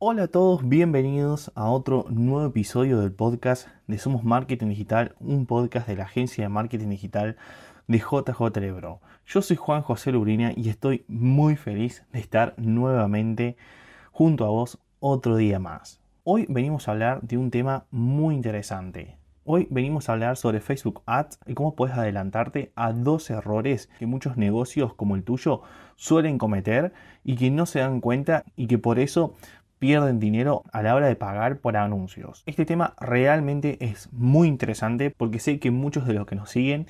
Hola 0.00 0.22
a 0.22 0.28
todos, 0.28 0.68
bienvenidos 0.68 1.50
a 1.56 1.68
otro 1.70 2.06
nuevo 2.08 2.46
episodio 2.46 3.00
del 3.00 3.10
podcast 3.10 3.66
de 3.88 3.98
Somos 3.98 4.22
Marketing 4.22 4.68
Digital, 4.68 5.16
un 5.18 5.44
podcast 5.44 5.88
de 5.88 5.96
la 5.96 6.04
agencia 6.04 6.44
de 6.44 6.48
marketing 6.48 6.90
digital 6.90 7.36
de 7.88 7.98
JJ 7.98 8.60
Lebro. 8.60 9.00
Yo 9.26 9.42
soy 9.42 9.56
Juan 9.56 9.82
José 9.82 10.12
Lubrina 10.12 10.52
y 10.54 10.68
estoy 10.68 11.04
muy 11.08 11.56
feliz 11.56 12.04
de 12.12 12.20
estar 12.20 12.54
nuevamente 12.58 13.56
junto 14.12 14.44
a 14.44 14.50
vos 14.50 14.78
otro 15.00 15.34
día 15.34 15.58
más. 15.58 16.00
Hoy 16.22 16.46
venimos 16.48 16.86
a 16.86 16.92
hablar 16.92 17.20
de 17.22 17.36
un 17.36 17.50
tema 17.50 17.86
muy 17.90 18.36
interesante. 18.36 19.18
Hoy 19.50 19.66
venimos 19.70 20.08
a 20.08 20.12
hablar 20.12 20.36
sobre 20.36 20.60
Facebook 20.60 21.00
Ads 21.06 21.38
y 21.46 21.54
cómo 21.54 21.74
puedes 21.74 21.96
adelantarte 21.96 22.70
a 22.76 22.92
dos 22.92 23.30
errores 23.30 23.88
que 23.98 24.04
muchos 24.04 24.36
negocios 24.36 24.92
como 24.92 25.16
el 25.16 25.24
tuyo 25.24 25.62
suelen 25.96 26.36
cometer 26.36 26.92
y 27.24 27.34
que 27.34 27.50
no 27.50 27.64
se 27.64 27.78
dan 27.78 28.02
cuenta 28.02 28.44
y 28.56 28.66
que 28.66 28.76
por 28.76 28.98
eso 28.98 29.36
pierden 29.78 30.20
dinero 30.20 30.64
a 30.72 30.82
la 30.82 30.94
hora 30.94 31.06
de 31.06 31.16
pagar 31.16 31.58
por 31.58 31.76
anuncios. 31.76 32.42
Este 32.46 32.66
tema 32.66 32.94
realmente 33.00 33.78
es 33.80 34.08
muy 34.12 34.48
interesante 34.48 35.10
porque 35.10 35.38
sé 35.38 35.58
que 35.58 35.70
muchos 35.70 36.06
de 36.06 36.14
los 36.14 36.26
que 36.26 36.36
nos 36.36 36.50
siguen 36.50 36.86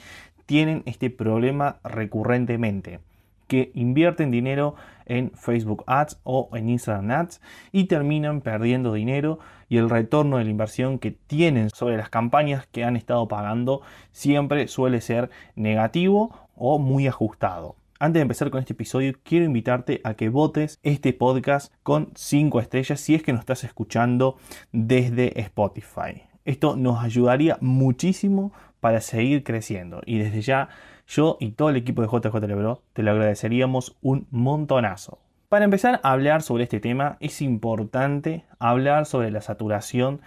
tienen 0.47 0.83
este 0.87 1.11
problema 1.11 1.77
recurrentemente 1.85 3.01
que 3.49 3.73
invierten 3.75 4.31
dinero 4.31 4.77
en 5.07 5.33
Facebook 5.33 5.83
Ads 5.87 6.21
o 6.23 6.51
en 6.53 6.69
Instagram 6.69 7.11
Ads 7.11 7.41
y 7.73 7.85
terminan 7.85 8.43
perdiendo 8.43 8.93
dinero 8.93 9.41
y 9.69 9.79
el 9.79 9.91
retorno 9.91 10.37
de 10.37 10.45
la 10.45 10.51
inversión 10.51 10.99
que 10.99 11.11
tienen 11.11 11.71
sobre 11.71 11.97
las 11.97 12.11
campañas 12.11 12.67
que 12.67 12.85
han 12.85 12.97
estado 12.97 13.27
pagando 13.27 13.81
siempre 14.13 14.69
suele 14.69 15.01
ser 15.01 15.31
negativo 15.57 16.49
o 16.55 16.79
muy 16.79 17.07
ajustado. 17.07 17.75
Antes 18.01 18.21
de 18.21 18.23
empezar 18.23 18.51
con 18.51 18.61
este 18.61 18.75
episodio, 18.75 19.13
quiero 19.25 19.45
invitarte 19.45 20.01
a 20.05 20.15
que 20.15 20.29
votes 20.29 20.79
este 20.85 21.13
podcast 21.13 21.75
con 21.83 22.13
5 22.15 22.61
estrellas 22.61 23.01
si 23.01 23.17
es 23.17 23.25
que 23.25 23.33
nos 23.33 23.41
estás 23.41 23.65
escuchando 23.65 24.37
desde 24.71 25.41
Spotify. 25.41 26.23
Esto 26.45 26.77
nos 26.77 27.03
ayudaría 27.03 27.59
muchísimo 27.61 28.53
para 28.79 29.01
seguir 29.01 29.43
creciendo 29.43 30.01
y 30.07 30.19
desde 30.19 30.43
ya 30.43 30.69
yo 31.09 31.39
y 31.41 31.51
todo 31.51 31.71
el 31.71 31.77
equipo 31.77 32.03
de 32.03 32.07
JJ 32.07 32.37
Lebro 32.47 32.83
te 32.93 33.03
lo 33.03 33.11
agradeceríamos 33.11 33.97
un 34.01 34.29
montonazo. 34.31 35.19
Para 35.49 35.65
empezar 35.65 35.99
a 36.05 36.13
hablar 36.13 36.43
sobre 36.43 36.63
este 36.63 36.79
tema 36.79 37.17
es 37.19 37.43
importante 37.43 38.45
hablar 38.61 39.07
sobre 39.07 39.33
la 39.33 39.41
saturación 39.41 40.21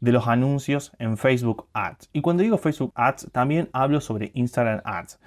de 0.00 0.12
los 0.12 0.28
anuncios 0.28 0.92
en 0.98 1.16
Facebook 1.16 1.66
Ads. 1.72 2.10
Y 2.12 2.20
cuando 2.20 2.42
digo 2.42 2.58
Facebook 2.58 2.92
Ads, 2.94 3.28
también 3.32 3.68
hablo 3.72 4.00
sobre 4.00 4.30
Instagram 4.34 4.80
Ads, 4.84 5.18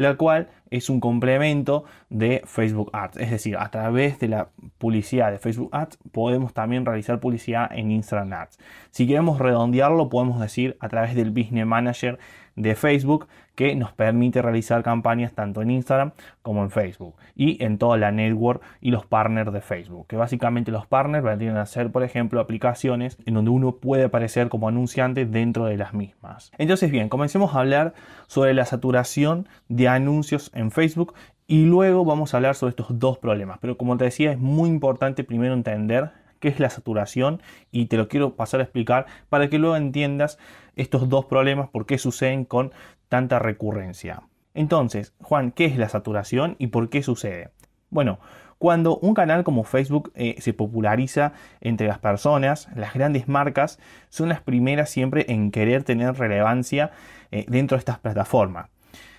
la 0.00 0.16
cual 0.16 0.48
es 0.70 0.88
un 0.88 0.98
complemento 0.98 1.84
de 2.08 2.42
Facebook 2.46 2.90
Ads. 2.94 3.18
Es 3.18 3.30
decir, 3.30 3.56
a 3.58 3.70
través 3.70 4.18
de 4.18 4.28
la 4.28 4.48
publicidad 4.78 5.30
de 5.30 5.38
Facebook 5.38 5.68
Ads 5.72 5.98
podemos 6.10 6.54
también 6.54 6.86
realizar 6.86 7.20
publicidad 7.20 7.70
en 7.70 7.90
Instagram 7.90 8.32
Ads. 8.32 8.58
Si 8.90 9.06
queremos 9.06 9.38
redondearlo, 9.38 10.08
podemos 10.08 10.40
decir 10.40 10.78
a 10.80 10.88
través 10.88 11.14
del 11.14 11.32
Business 11.32 11.66
Manager 11.66 12.18
de 12.56 12.74
Facebook 12.74 13.28
que 13.60 13.76
nos 13.76 13.92
permite 13.92 14.40
realizar 14.40 14.82
campañas 14.82 15.34
tanto 15.34 15.60
en 15.60 15.70
Instagram 15.70 16.12
como 16.40 16.62
en 16.62 16.70
Facebook 16.70 17.16
y 17.36 17.62
en 17.62 17.76
toda 17.76 17.98
la 17.98 18.10
network 18.10 18.62
y 18.80 18.90
los 18.90 19.04
partners 19.04 19.52
de 19.52 19.60
Facebook. 19.60 20.06
Que 20.06 20.16
básicamente 20.16 20.70
los 20.70 20.86
partners 20.86 21.22
vendrían 21.22 21.58
a 21.58 21.66
ser, 21.66 21.92
por 21.92 22.02
ejemplo, 22.02 22.40
aplicaciones 22.40 23.18
en 23.26 23.34
donde 23.34 23.50
uno 23.50 23.72
puede 23.72 24.04
aparecer 24.04 24.48
como 24.48 24.66
anunciante 24.66 25.26
dentro 25.26 25.66
de 25.66 25.76
las 25.76 25.92
mismas. 25.92 26.52
Entonces, 26.56 26.90
bien, 26.90 27.10
comencemos 27.10 27.54
a 27.54 27.60
hablar 27.60 27.92
sobre 28.28 28.54
la 28.54 28.64
saturación 28.64 29.46
de 29.68 29.88
anuncios 29.88 30.50
en 30.54 30.70
Facebook 30.70 31.12
y 31.46 31.66
luego 31.66 32.06
vamos 32.06 32.32
a 32.32 32.38
hablar 32.38 32.54
sobre 32.54 32.70
estos 32.70 32.98
dos 32.98 33.18
problemas. 33.18 33.58
Pero 33.60 33.76
como 33.76 33.98
te 33.98 34.04
decía, 34.04 34.32
es 34.32 34.38
muy 34.38 34.70
importante 34.70 35.22
primero 35.22 35.52
entender 35.52 36.12
qué 36.38 36.48
es 36.48 36.58
la 36.58 36.70
saturación 36.70 37.42
y 37.70 37.86
te 37.86 37.98
lo 37.98 38.08
quiero 38.08 38.36
pasar 38.36 38.60
a 38.60 38.62
explicar 38.62 39.04
para 39.28 39.50
que 39.50 39.58
luego 39.58 39.76
entiendas 39.76 40.38
estos 40.76 41.10
dos 41.10 41.26
problemas, 41.26 41.68
por 41.68 41.84
qué 41.84 41.98
suceden 41.98 42.46
con 42.46 42.72
tanta 43.10 43.38
recurrencia. 43.40 44.22
Entonces, 44.54 45.12
Juan, 45.20 45.50
¿qué 45.50 45.66
es 45.66 45.76
la 45.76 45.90
saturación 45.90 46.56
y 46.58 46.68
por 46.68 46.88
qué 46.88 47.02
sucede? 47.02 47.50
Bueno, 47.90 48.20
cuando 48.58 48.98
un 48.98 49.14
canal 49.14 49.42
como 49.42 49.64
Facebook 49.64 50.12
eh, 50.14 50.36
se 50.38 50.52
populariza 50.52 51.32
entre 51.60 51.88
las 51.88 51.98
personas, 51.98 52.68
las 52.76 52.94
grandes 52.94 53.26
marcas 53.26 53.80
son 54.10 54.28
las 54.28 54.40
primeras 54.40 54.90
siempre 54.90 55.26
en 55.28 55.50
querer 55.50 55.82
tener 55.82 56.14
relevancia 56.14 56.92
eh, 57.32 57.44
dentro 57.48 57.76
de 57.76 57.80
estas 57.80 57.98
plataformas. 57.98 58.70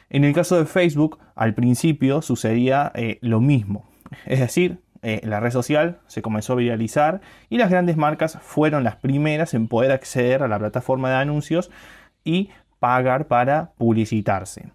En 0.10 0.24
el 0.24 0.34
caso 0.34 0.58
de 0.58 0.66
Facebook, 0.66 1.20
al 1.36 1.54
principio 1.54 2.22
sucedía 2.22 2.92
eh, 2.96 3.18
lo 3.22 3.42
mismo. 3.42 3.90
Es 4.26 4.40
decir, 4.40 4.80
la 5.02 5.40
red 5.40 5.50
social 5.50 5.98
se 6.06 6.22
comenzó 6.22 6.54
a 6.54 6.58
viralizar 6.58 7.22
y 7.50 7.58
las 7.58 7.72
grandes 7.72 7.98
marcas 7.98 8.38
fueron 8.40 8.84
las 8.84 8.98
primeras 8.98 9.56
en 9.56 9.68
poder 9.68 9.92
acceder 9.92 10.44
a 10.44 10.48
la 10.48 10.60
plataforma 10.60 11.10
de 11.10 11.16
anuncios 11.16 11.72
y 12.24 12.52
pagar 12.82 13.28
para 13.28 13.74
publicitarse. 13.78 14.72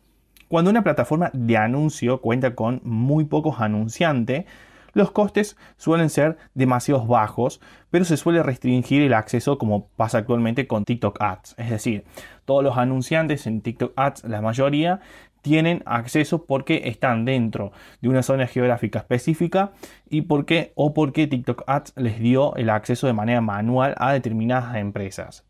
Cuando 0.47 0.71
una 0.71 0.85
plataforma 0.85 1.29
de 1.35 1.57
anuncio 1.57 2.21
cuenta 2.21 2.55
con 2.55 2.81
muy 2.85 3.25
pocos 3.25 3.61
anunciantes, 3.61 4.45
los 4.93 5.11
costes 5.11 5.57
suelen 5.77 6.09
ser 6.09 6.37
demasiado 6.55 7.05
bajos, 7.05 7.61
pero 7.91 8.05
se 8.05 8.17
suele 8.17 8.45
restringir 8.45 9.03
el 9.03 9.13
acceso 9.13 9.59
como 9.59 9.89
pasa 9.89 10.19
actualmente 10.19 10.69
con 10.69 10.85
TikTok 10.85 11.21
Ads. 11.21 11.57
Es 11.59 11.69
decir, 11.69 12.05
todos 12.45 12.63
los 12.63 12.79
anunciantes 12.79 13.49
en 13.49 13.61
TikTok 13.61 13.93
Ads, 13.97 14.23
la 14.23 14.41
mayoría, 14.41 15.01
tienen 15.43 15.83
acceso 15.85 16.45
porque 16.45 16.83
están 16.85 17.25
dentro 17.25 17.73
de 18.01 18.09
una 18.09 18.23
zona 18.23 18.47
geográfica 18.47 19.01
específica 19.01 19.73
y 20.09 20.23
porque 20.23 20.73
o 20.77 20.95
porque 20.95 21.27
TikTok 21.27 21.65
Ads 21.67 21.95
les 21.97 22.21
dio 22.21 22.55
el 22.55 22.71
acceso 22.71 23.09
de 23.09 23.15
manera 23.15 23.41
manual 23.41 23.97
a 23.99 24.13
determinadas 24.13 24.77
empresas. 24.77 25.46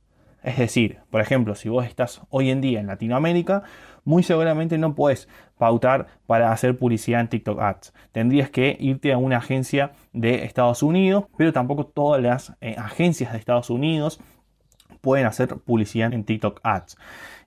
Es 0.47 0.59
decir, 0.59 1.01
por 1.11 1.21
ejemplo, 1.21 1.57
si 1.57 1.69
vos 1.69 1.85
estás 1.85 2.23
hoy 2.31 2.51
en 2.51 2.61
día 2.61 2.79
en 2.79 2.87
Latinoamérica, 2.87 3.65
muy 4.05 4.23
seguramente 4.23 4.79
no 4.79 4.95
puedes 4.95 5.29
pautar 5.59 6.07
para 6.29 6.53
hacer 6.53 6.79
publicidad 6.79 7.21
en 7.21 7.27
TikTok 7.27 7.61
Ads. 7.61 7.93
Tendrías 8.13 8.49
que 8.49 8.77
irte 8.79 9.13
a 9.13 9.19
una 9.19 9.39
agencia 9.39 9.91
de 10.13 10.45
Estados 10.45 10.85
Unidos, 10.85 11.25
pero 11.37 11.53
tampoco 11.53 11.87
todas 11.87 12.23
las 12.23 12.53
eh, 12.61 12.77
agencias 12.79 13.33
de 13.33 13.39
Estados 13.39 13.71
Unidos 13.71 14.21
pueden 15.01 15.27
hacer 15.27 15.49
publicidad 15.49 16.15
en 16.15 16.23
TikTok 16.23 16.61
Ads 16.63 16.97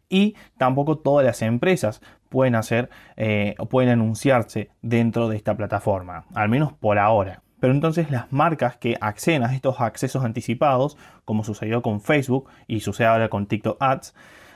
y 0.09 0.35
tampoco 0.57 0.97
todas 0.97 1.25
las 1.25 1.41
empresas 1.41 2.01
pueden 2.27 2.55
hacer 2.55 2.89
eh, 3.15 3.55
o 3.59 3.67
pueden 3.67 3.91
anunciarse 3.91 4.71
dentro 4.81 5.29
de 5.29 5.37
esta 5.37 5.55
plataforma, 5.55 6.25
al 6.35 6.49
menos 6.49 6.73
por 6.73 6.99
ahora. 6.99 7.43
Pero 7.59 7.73
entonces 7.73 8.11
las 8.11 8.31
marcas 8.31 8.77
que 8.77 8.97
acceden 9.01 9.43
a 9.43 9.53
estos 9.53 9.81
accesos 9.81 10.23
anticipados, 10.23 10.97
como 11.25 11.43
sucedió 11.43 11.81
con 11.81 12.01
Facebook 12.01 12.49
y 12.67 12.79
sucede 12.79 13.07
ahora 13.07 13.29
con 13.29 13.47
TikTok 13.47 13.77
Ads, 13.81 14.13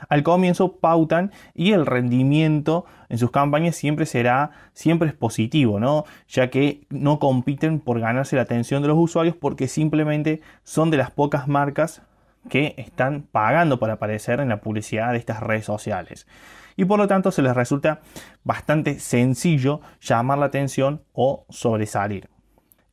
al 0.10 0.24
comienzo 0.24 0.78
pautan 0.78 1.32
y 1.54 1.72
el 1.72 1.86
rendimiento 1.86 2.86
en 3.10 3.18
sus 3.18 3.32
campañas 3.32 3.76
siempre 3.76 4.06
será, 4.06 4.52
siempre 4.74 5.10
es 5.10 5.16
positivo, 5.16 5.80
¿no? 5.80 6.06
Ya 6.28 6.50
que 6.50 6.82
no 6.90 7.20
compiten 7.20 7.80
por 7.80 8.00
ganarse 8.00 8.36
la 8.36 8.44
atención 8.44 8.82
de 8.82 8.90
los 8.90 8.98
usuarios 8.98 9.36
porque 9.36 9.68
simplemente 9.68 10.42
son 10.64 10.92
de 10.92 10.98
las 10.98 11.12
pocas 11.12 11.48
marcas 11.48 12.02
que 12.50 12.76
están 12.78 13.24
pagando 13.32 13.80
para 13.80 13.94
aparecer 13.94 14.40
en 14.40 14.50
la 14.50 14.60
publicidad 14.60 15.12
de 15.12 15.18
estas 15.18 15.40
redes 15.40 15.66
sociales. 15.66 16.28
Y 16.76 16.86
por 16.86 17.00
lo 17.00 17.08
tanto 17.08 17.32
se 17.32 17.42
les 17.42 17.56
resulta 17.56 18.02
bastante 18.44 19.00
sencillo 19.00 19.82
llamar 20.02 20.40
la 20.40 20.48
atención 20.48 21.04
o 21.14 21.46
sobresalir. 21.50 22.33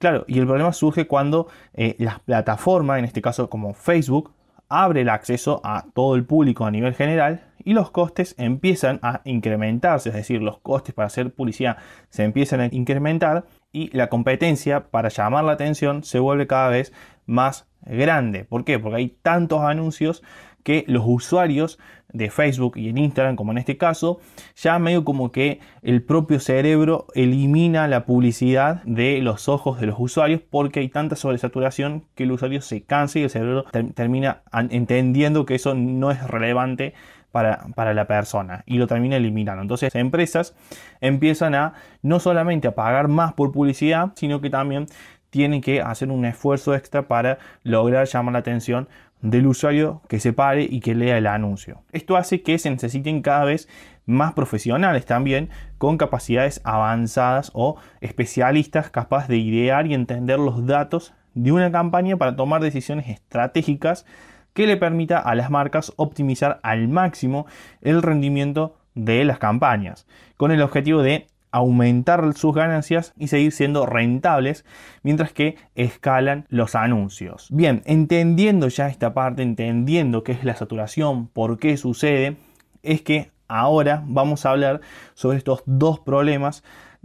Claro, 0.00 0.24
y 0.26 0.38
el 0.38 0.46
problema 0.46 0.72
surge 0.72 1.06
cuando 1.06 1.48
eh, 1.74 1.94
la 1.98 2.22
plataforma, 2.24 2.98
en 2.98 3.04
este 3.04 3.20
caso 3.20 3.50
como 3.50 3.74
Facebook, 3.74 4.32
abre 4.70 5.02
el 5.02 5.10
acceso 5.10 5.60
a 5.62 5.84
todo 5.92 6.14
el 6.14 6.24
público 6.24 6.64
a 6.64 6.70
nivel 6.70 6.94
general 6.94 7.42
y 7.62 7.74
los 7.74 7.90
costes 7.90 8.34
empiezan 8.38 8.98
a 9.02 9.20
incrementarse, 9.24 10.08
es 10.08 10.14
decir, 10.14 10.40
los 10.40 10.58
costes 10.60 10.94
para 10.94 11.08
hacer 11.08 11.34
publicidad 11.34 11.76
se 12.08 12.24
empiezan 12.24 12.60
a 12.62 12.66
incrementar 12.72 13.44
y 13.72 13.94
la 13.94 14.08
competencia 14.08 14.86
para 14.86 15.10
llamar 15.10 15.44
la 15.44 15.52
atención 15.52 16.02
se 16.02 16.18
vuelve 16.18 16.46
cada 16.46 16.70
vez 16.70 16.94
más 17.26 17.66
grande. 17.82 18.44
¿Por 18.44 18.64
qué? 18.64 18.78
Porque 18.78 18.96
hay 18.96 19.08
tantos 19.20 19.60
anuncios 19.60 20.22
que 20.62 20.84
los 20.86 21.04
usuarios 21.06 21.78
de 22.12 22.30
Facebook 22.30 22.76
y 22.76 22.88
en 22.88 22.98
Instagram, 22.98 23.36
como 23.36 23.52
en 23.52 23.58
este 23.58 23.76
caso, 23.76 24.20
ya 24.56 24.78
medio 24.78 25.04
como 25.04 25.30
que 25.32 25.60
el 25.82 26.02
propio 26.02 26.40
cerebro 26.40 27.06
elimina 27.14 27.86
la 27.88 28.04
publicidad 28.04 28.82
de 28.84 29.20
los 29.20 29.48
ojos 29.48 29.80
de 29.80 29.86
los 29.86 29.96
usuarios 29.98 30.40
porque 30.48 30.80
hay 30.80 30.88
tanta 30.88 31.16
sobresaturación 31.16 32.04
que 32.14 32.24
el 32.24 32.32
usuario 32.32 32.60
se 32.62 32.82
cansa 32.82 33.18
y 33.18 33.22
el 33.22 33.30
cerebro 33.30 33.64
termina 33.94 34.42
entendiendo 34.52 35.46
que 35.46 35.54
eso 35.54 35.74
no 35.74 36.10
es 36.10 36.22
relevante 36.26 36.94
para, 37.30 37.66
para, 37.76 37.94
la 37.94 38.06
persona 38.06 38.64
y 38.66 38.78
lo 38.78 38.88
termina 38.88 39.16
eliminando. 39.16 39.62
Entonces, 39.62 39.94
empresas 39.94 40.56
empiezan 41.00 41.54
a 41.54 41.74
no 42.02 42.18
solamente 42.18 42.66
a 42.66 42.74
pagar 42.74 43.06
más 43.06 43.34
por 43.34 43.52
publicidad, 43.52 44.10
sino 44.16 44.40
que 44.40 44.50
también 44.50 44.86
tienen 45.30 45.60
que 45.60 45.80
hacer 45.80 46.10
un 46.10 46.24
esfuerzo 46.24 46.74
extra 46.74 47.06
para 47.06 47.38
lograr 47.62 48.06
llamar 48.06 48.32
la 48.32 48.40
atención 48.40 48.88
del 49.22 49.46
usuario 49.46 50.02
que 50.08 50.20
se 50.20 50.32
pare 50.32 50.66
y 50.68 50.80
que 50.80 50.94
lea 50.94 51.18
el 51.18 51.26
anuncio. 51.26 51.82
Esto 51.92 52.16
hace 52.16 52.42
que 52.42 52.58
se 52.58 52.70
necesiten 52.70 53.22
cada 53.22 53.44
vez 53.44 53.68
más 54.06 54.32
profesionales 54.32 55.06
también 55.06 55.50
con 55.78 55.98
capacidades 55.98 56.60
avanzadas 56.64 57.50
o 57.54 57.76
especialistas 58.00 58.90
capaces 58.90 59.28
de 59.28 59.38
idear 59.38 59.86
y 59.86 59.94
entender 59.94 60.38
los 60.38 60.66
datos 60.66 61.14
de 61.34 61.52
una 61.52 61.70
campaña 61.70 62.16
para 62.16 62.36
tomar 62.36 62.60
decisiones 62.60 63.08
estratégicas 63.08 64.04
que 64.52 64.66
le 64.66 64.76
permita 64.76 65.18
a 65.18 65.34
las 65.34 65.50
marcas 65.50 65.92
optimizar 65.96 66.58
al 66.62 66.88
máximo 66.88 67.46
el 67.82 68.02
rendimiento 68.02 68.76
de 68.94 69.24
las 69.24 69.38
campañas, 69.38 70.06
con 70.36 70.50
el 70.50 70.62
objetivo 70.62 71.02
de 71.02 71.28
aumentar 71.52 72.32
sus 72.34 72.54
ganancias 72.54 73.12
y 73.16 73.28
seguir 73.28 73.52
siendo 73.52 73.86
rentables 73.86 74.64
mientras 75.02 75.32
que 75.32 75.56
escalan 75.74 76.46
los 76.48 76.74
anuncios. 76.74 77.48
Bien, 77.50 77.82
entendiendo 77.86 78.68
ya 78.68 78.88
esta 78.88 79.14
parte, 79.14 79.42
entendiendo 79.42 80.22
qué 80.22 80.32
es 80.32 80.44
la 80.44 80.56
saturación, 80.56 81.28
por 81.28 81.58
qué 81.58 81.76
sucede, 81.76 82.36
es 82.82 83.02
que 83.02 83.30
ahora 83.48 84.02
vamos 84.06 84.46
a 84.46 84.50
hablar 84.50 84.80
sobre 85.14 85.38
estos 85.38 85.62
dos 85.66 86.00
problemas 86.00 86.62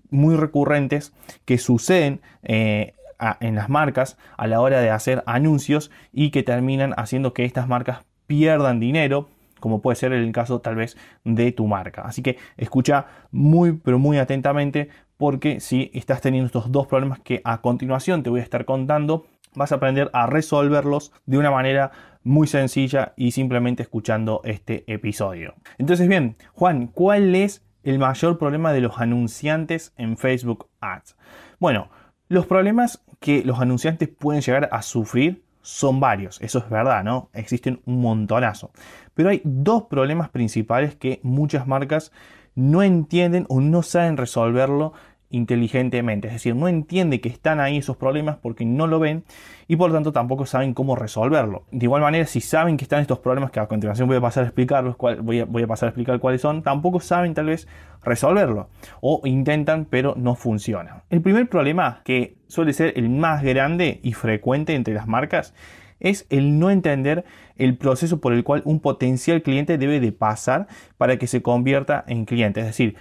muy 0.10 0.36
recurrentes 0.36 1.14
que 1.46 1.58
suceden 1.58 2.22
eh, 2.44 2.94
en 3.40 3.56
las 3.56 3.70
marcas 3.70 4.18
a 4.38 4.48
la 4.48 4.62
hora 4.62 4.80
de 4.80 4.90
hacer 4.90 5.24
anuncios 5.26 5.92
y 6.12 6.30
que 6.30 6.44
terminan 6.44 6.94
haciendo 6.98 7.34
que 7.34 7.46
estas 7.46 7.68
marcas 7.68 8.06
pierdan 8.28 8.80
dinero 8.80 9.30
como 9.66 9.82
puede 9.82 9.96
ser 9.96 10.14
el 10.14 10.32
caso 10.32 10.62
tal 10.62 10.76
vez 10.76 10.96
de 11.24 11.52
tu 11.52 11.66
marca. 11.66 12.04
Así 12.04 12.22
que 12.22 12.38
escucha 12.56 13.08
muy 13.32 13.72
pero 13.74 13.98
muy 13.98 14.20
atentamente 14.20 14.90
porque 15.18 15.60
si 15.60 15.90
estás 15.96 16.22
teniendo 16.22 16.46
estos 16.46 16.72
dos 16.72 16.86
problemas 16.86 17.20
que 17.22 17.42
a 17.44 17.62
continuación 17.62 18.22
te 18.22 18.30
voy 18.30 18.42
a 18.42 18.44
estar 18.44 18.66
contando, 18.66 19.26
vas 19.56 19.72
a 19.72 19.78
aprender 19.78 20.12
a 20.14 20.28
resolverlos 20.28 21.14
de 21.26 21.40
una 21.40 21.50
manera 21.50 21.90
muy 22.22 22.46
sencilla 22.46 23.14
y 23.18 23.32
simplemente 23.32 23.82
escuchando 23.82 24.42
este 24.44 24.84
episodio. 24.86 25.56
Entonces 25.80 26.08
bien, 26.08 26.36
Juan, 26.54 26.86
¿cuál 26.86 27.34
es 27.34 27.66
el 27.82 27.98
mayor 27.98 28.38
problema 28.38 28.72
de 28.72 28.82
los 28.82 29.00
anunciantes 29.00 29.94
en 29.98 30.16
Facebook 30.16 30.68
Ads? 30.80 31.18
Bueno, 31.58 31.90
los 32.28 32.46
problemas 32.46 33.04
que 33.20 33.44
los 33.44 33.60
anunciantes 33.60 34.10
pueden 34.10 34.44
llegar 34.44 34.70
a 34.72 34.84
sufrir 34.84 35.44
son 35.66 36.00
varios, 36.00 36.40
eso 36.42 36.60
es 36.60 36.70
verdad, 36.70 37.04
¿no? 37.04 37.30
Existen 37.34 37.82
un 37.86 38.00
montonazo. 38.00 38.70
Pero 39.16 39.30
hay 39.30 39.42
dos 39.44 39.86
problemas 39.86 40.30
principales 40.30 40.96
que 40.96 41.20
muchas 41.24 41.66
marcas 41.66 42.12
no 42.54 42.84
entienden 42.84 43.48
o 43.50 43.62
no 43.62 43.82
saben 43.82 44.16
resolverlo 44.16 44.94
inteligentemente. 45.30 46.28
Es 46.28 46.34
decir, 46.34 46.56
no 46.56 46.68
entiende 46.68 47.22
que 47.22 47.30
están 47.30 47.60
ahí 47.60 47.78
esos 47.78 47.98
problemas 47.98 48.38
porque 48.38 48.66
no 48.66 48.88
lo 48.88 49.00
ven 49.00 49.24
y 49.68 49.76
por 49.76 49.90
lo 49.90 49.96
tanto 49.96 50.12
tampoco 50.12 50.46
saben 50.46 50.74
cómo 50.74 50.96
resolverlo. 50.96 51.64
De 51.72 51.86
igual 51.86 52.02
manera, 52.02 52.26
si 52.26 52.42
saben 52.42 52.78
que 52.78 52.86
están 52.86 53.02
estos 53.02 53.20
problemas, 53.20 53.52
que 53.52 53.60
a 53.60 53.68
continuación 53.68 54.08
voy 54.08 54.18
a 54.18 54.22
pasar 54.22 54.44
a 54.44 54.48
explicarlos, 54.48 54.96
voy 54.98 55.40
a, 55.40 55.46
voy 55.46 55.64
a 55.64 55.68
pasar 55.68 55.88
a 55.88 55.90
explicar 55.90 56.20
cuáles 56.20 56.42
son, 56.42 56.64
tampoco 56.64 57.00
saben 57.00 57.34
tal 57.34 57.48
vez 57.48 57.68
resolverlo 58.04 58.70
o 59.02 59.22
intentan 59.26 59.86
pero 59.86 60.14
no 60.16 60.36
funciona. 60.36 61.04
El 61.10 61.22
primer 61.22 61.50
problema 61.50 62.02
que 62.06 62.38
suele 62.48 62.74
ser 62.74 62.94
el 62.96 63.10
más 63.10 63.44
grande 63.44 64.00
y 64.04 64.14
frecuente 64.14 64.76
entre 64.76 64.94
las 64.94 65.08
marcas 65.08 65.54
es 66.00 66.28
el 66.30 66.60
no 66.60 66.70
entender 66.70 67.26
el 67.56 67.78
proceso 67.78 68.20
por 68.20 68.34
el 68.34 68.44
cual 68.44 68.62
un 68.66 68.80
potencial 68.80 69.42
cliente 69.42 69.78
debe 69.78 70.00
de 70.00 70.12
pasar 70.12 70.68
para 70.98 71.18
que 71.18 71.28
se 71.28 71.42
convierta 71.42 72.04
en 72.08 72.26
cliente. 72.26 72.60
Es 72.60 72.68
decir, 72.68 72.96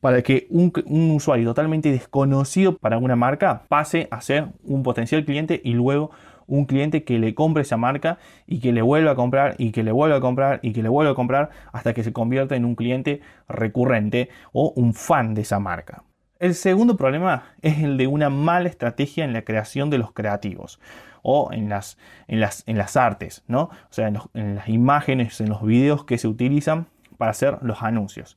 para 0.00 0.22
que 0.22 0.46
un, 0.50 0.72
usuario 1.12 1.46
totalmente 1.46 1.90
desconocido 1.90 2.76
para 2.76 2.98
una 2.98 3.16
marca 3.16 3.62
pase 3.68 4.08
a 4.10 4.20
ser 4.20 4.48
un 4.62 4.82
potencial 4.82 5.24
cliente 5.24 5.60
y 5.64 5.72
luego 5.72 6.10
un 6.46 6.64
cliente 6.66 7.02
que 7.02 7.18
le 7.18 7.34
compre 7.34 7.62
esa 7.62 7.76
marca 7.76 8.18
y 8.46 8.60
que 8.60 8.72
le 8.72 8.82
vuelva 8.82 9.12
a 9.12 9.14
comprar 9.16 9.56
y 9.58 9.72
que 9.72 9.82
le 9.82 9.92
vuelva 9.92 10.16
a 10.16 10.20
comprar 10.20 10.60
y 10.62 10.72
que 10.72 10.82
le 10.82 10.88
vuelva 10.88 11.12
a 11.12 11.16
comprar 11.16 11.50
hasta 11.72 11.92
que 11.92 12.04
se 12.04 12.12
convierta 12.12 12.54
en 12.54 12.64
un 12.64 12.76
cliente 12.76 13.20
recurrente 13.48 14.28
o 14.52 14.72
un 14.76 14.94
fan 14.94 15.34
de 15.34 15.42
esa 15.42 15.58
marca. 15.58 16.04
El 16.38 16.54
segundo 16.54 16.96
problema 16.96 17.54
es 17.62 17.78
el 17.82 17.96
de 17.96 18.06
una 18.06 18.28
mala 18.28 18.68
estrategia 18.68 19.24
en 19.24 19.32
la 19.32 19.42
creación 19.42 19.88
de 19.88 19.98
los 19.98 20.12
creativos 20.12 20.78
o 21.22 21.50
en 21.52 21.68
las, 21.68 21.98
en 22.28 22.40
las, 22.40 22.62
en 22.66 22.76
las 22.76 22.96
artes, 22.96 23.42
¿no? 23.48 23.62
O 23.62 23.90
sea, 23.90 24.08
en, 24.08 24.18
en 24.34 24.54
las 24.56 24.68
imágenes, 24.68 25.40
en 25.40 25.48
los 25.48 25.64
videos 25.64 26.04
que 26.04 26.18
se 26.18 26.28
utilizan 26.28 26.86
para 27.16 27.30
hacer 27.30 27.58
los 27.62 27.82
anuncios. 27.82 28.36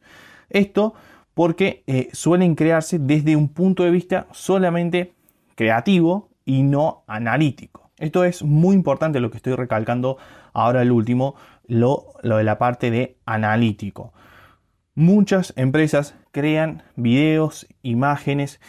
Esto 0.49 0.95
porque 1.39 1.85
eh, 1.87 2.09
suelen 2.11 2.53
crearse 2.53 2.99
desde 2.99 3.37
un 3.37 3.47
punto 3.47 3.85
de 3.85 3.91
vista 3.91 4.27
solamente 4.33 5.13
creativo 5.55 6.31
y 6.43 6.63
no 6.63 7.05
analítico. 7.07 7.91
Esto 7.97 8.25
es 8.25 8.43
muy 8.43 8.75
importante 8.75 9.21
lo 9.21 9.31
que 9.31 9.37
estoy 9.37 9.53
recalcando 9.55 10.17
ahora 10.51 10.81
el 10.81 10.91
último, 10.91 11.35
lo, 11.65 12.07
de 12.23 12.43
la 12.43 12.57
parte 12.57 12.91
de 12.91 13.15
analítico. 13.25 14.11
Muchas 14.95 15.53
empresas 15.55 16.13
crean 16.31 16.83
videos, 16.97 17.67
imágenes, 17.83 18.59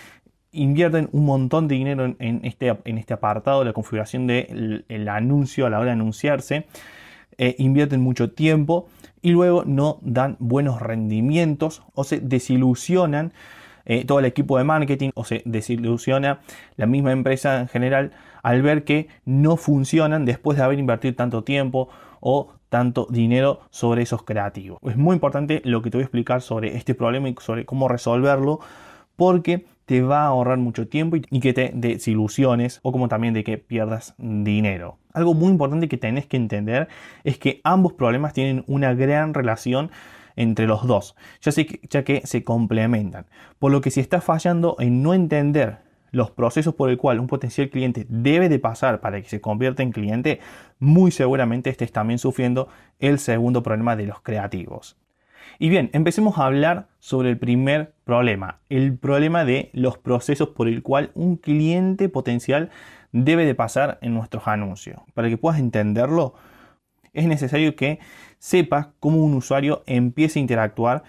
invierten 0.53 1.09
un 1.11 1.25
montón 1.25 1.67
de 1.67 1.75
dinero 1.75 2.15
en, 2.21 2.41
este, 2.45 2.79
en 2.85 2.99
este, 2.99 3.15
apartado, 3.15 3.65
la 3.65 3.73
configuración 3.73 4.29
del 4.29 5.09
anuncio 5.09 5.67
a 5.67 5.71
la 5.71 5.81
hora 5.81 5.87
de 5.87 5.95
anunciarse, 5.95 6.69
eh, 7.37 7.57
invierten 7.59 8.01
mucho 8.01 8.31
tiempo 8.31 8.87
y 9.23 9.31
luego 9.31 9.65
no 9.65 9.99
dan 10.03 10.37
buenos 10.39 10.81
rendimientos 10.81 11.83
o 11.95 12.05
se 12.05 12.21
desilusionan 12.21 13.33
eh, 13.85 14.05
todo 14.05 14.19
el 14.19 14.25
equipo 14.25 14.59
de 14.59 14.65
marketing 14.65 15.11
o 15.15 15.25
se 15.25 15.43
desilusiona 15.45 16.41
la 16.77 16.87
misma 16.87 17.13
empresa 17.13 17.61
en 17.61 17.69
general 17.69 18.13
al 18.43 18.63
ver 18.63 18.85
que 18.85 19.09
no 19.25 19.57
funcionan 19.57 20.25
después 20.25 20.59
de 20.59 20.65
haber 20.65 20.79
invertido 20.79 21.15
tanto 21.15 21.45
tiempo 21.45 21.89
o 22.21 22.53
tanto 22.69 23.07
dinero 23.11 23.61
sobre 23.71 24.03
esos 24.03 24.23
creativos. 24.23 24.79
Es 24.85 24.97
muy 24.97 25.15
importante 25.15 25.61
lo 25.65 25.83
que 25.83 25.91
te 25.91 25.97
voy 25.97 26.03
a 26.03 26.05
explicar 26.05 26.41
sobre 26.41 26.77
este 26.77 26.95
problema 26.95 27.29
y 27.29 27.35
sobre 27.41 27.65
cómo 27.65 27.89
resolverlo 27.89 28.61
porque 29.17 29.67
te 29.91 30.03
va 30.03 30.23
a 30.23 30.27
ahorrar 30.27 30.59
mucho 30.59 30.87
tiempo 30.87 31.17
y 31.17 31.41
que 31.41 31.53
te 31.53 31.73
desilusiones 31.75 32.79
o 32.85 32.93
como 32.93 33.09
también 33.09 33.35
de 33.35 33.43
que 33.43 33.59
pierdas 33.59 34.15
dinero. 34.19 34.99
Algo 35.13 35.35
muy 35.35 35.51
importante 35.51 35.89
que 35.89 35.97
tenés 35.97 36.27
que 36.27 36.37
entender 36.37 36.87
es 37.25 37.39
que 37.39 37.61
ambos 37.65 37.95
problemas 37.95 38.33
tienen 38.33 38.63
una 38.69 38.95
gran 38.95 39.35
relación 39.35 39.91
entre 40.37 40.69
los 40.69 40.87
dos, 40.87 41.17
ya, 41.41 41.51
que, 41.51 42.05
que 42.05 42.25
se 42.25 42.45
complementan. 42.45 43.27
Por 43.59 43.73
lo 43.73 43.81
que 43.81 43.91
si 43.91 43.99
estás 43.99 44.23
fallando 44.23 44.77
en 44.79 45.03
no 45.03 45.13
entender 45.13 45.79
los 46.13 46.31
procesos 46.31 46.73
por 46.77 46.89
el 46.89 46.97
cual 46.97 47.19
un 47.19 47.27
potencial 47.27 47.69
cliente 47.69 48.07
debe 48.09 48.49
de 48.49 48.61
pasar 48.61 49.01
para 49.01 49.21
que 49.21 49.29
se 49.29 49.41
convierta 49.41 49.83
en 49.83 49.91
cliente, 49.91 50.39
muy 50.79 51.11
seguramente 51.11 51.69
estés 51.69 51.91
también 51.91 52.21
sufriendo 52.21 52.69
el 53.01 53.19
segundo 53.19 53.65
problema 53.65 53.97
de 53.97 54.07
los 54.07 54.21
creativos. 54.21 55.00
Y 55.59 55.69
bien, 55.69 55.91
empecemos 55.93 56.39
a 56.39 56.47
hablar 56.47 56.89
sobre 56.99 57.31
el 57.31 57.39
primer 57.39 57.95
problema, 58.05 58.61
el 58.69 58.97
problema 58.97 59.45
de 59.45 59.71
los 59.73 59.99
procesos 59.99 60.51
por 60.51 60.69
el 60.69 60.83
cual 60.83 61.11
un 61.15 61.37
cliente 61.37 62.09
potencial 62.09 62.71
debe 63.13 63.45
de 63.45 63.55
pasar 63.55 63.99
en 64.03 64.15
nuestros 64.15 64.47
anuncios. 64.47 65.01
Para 65.15 65.29
que 65.29 65.37
puedas 65.37 65.61
entenderlo, 65.61 66.35
es 67.13 67.27
necesario 67.27 67.77
que 67.77 67.99
sepas 68.39 68.89
cómo 69.01 69.23
un 69.25 69.35
usuario 69.35 69.83
empieza 69.87 70.39
a 70.39 70.43
interactuar 70.43 71.03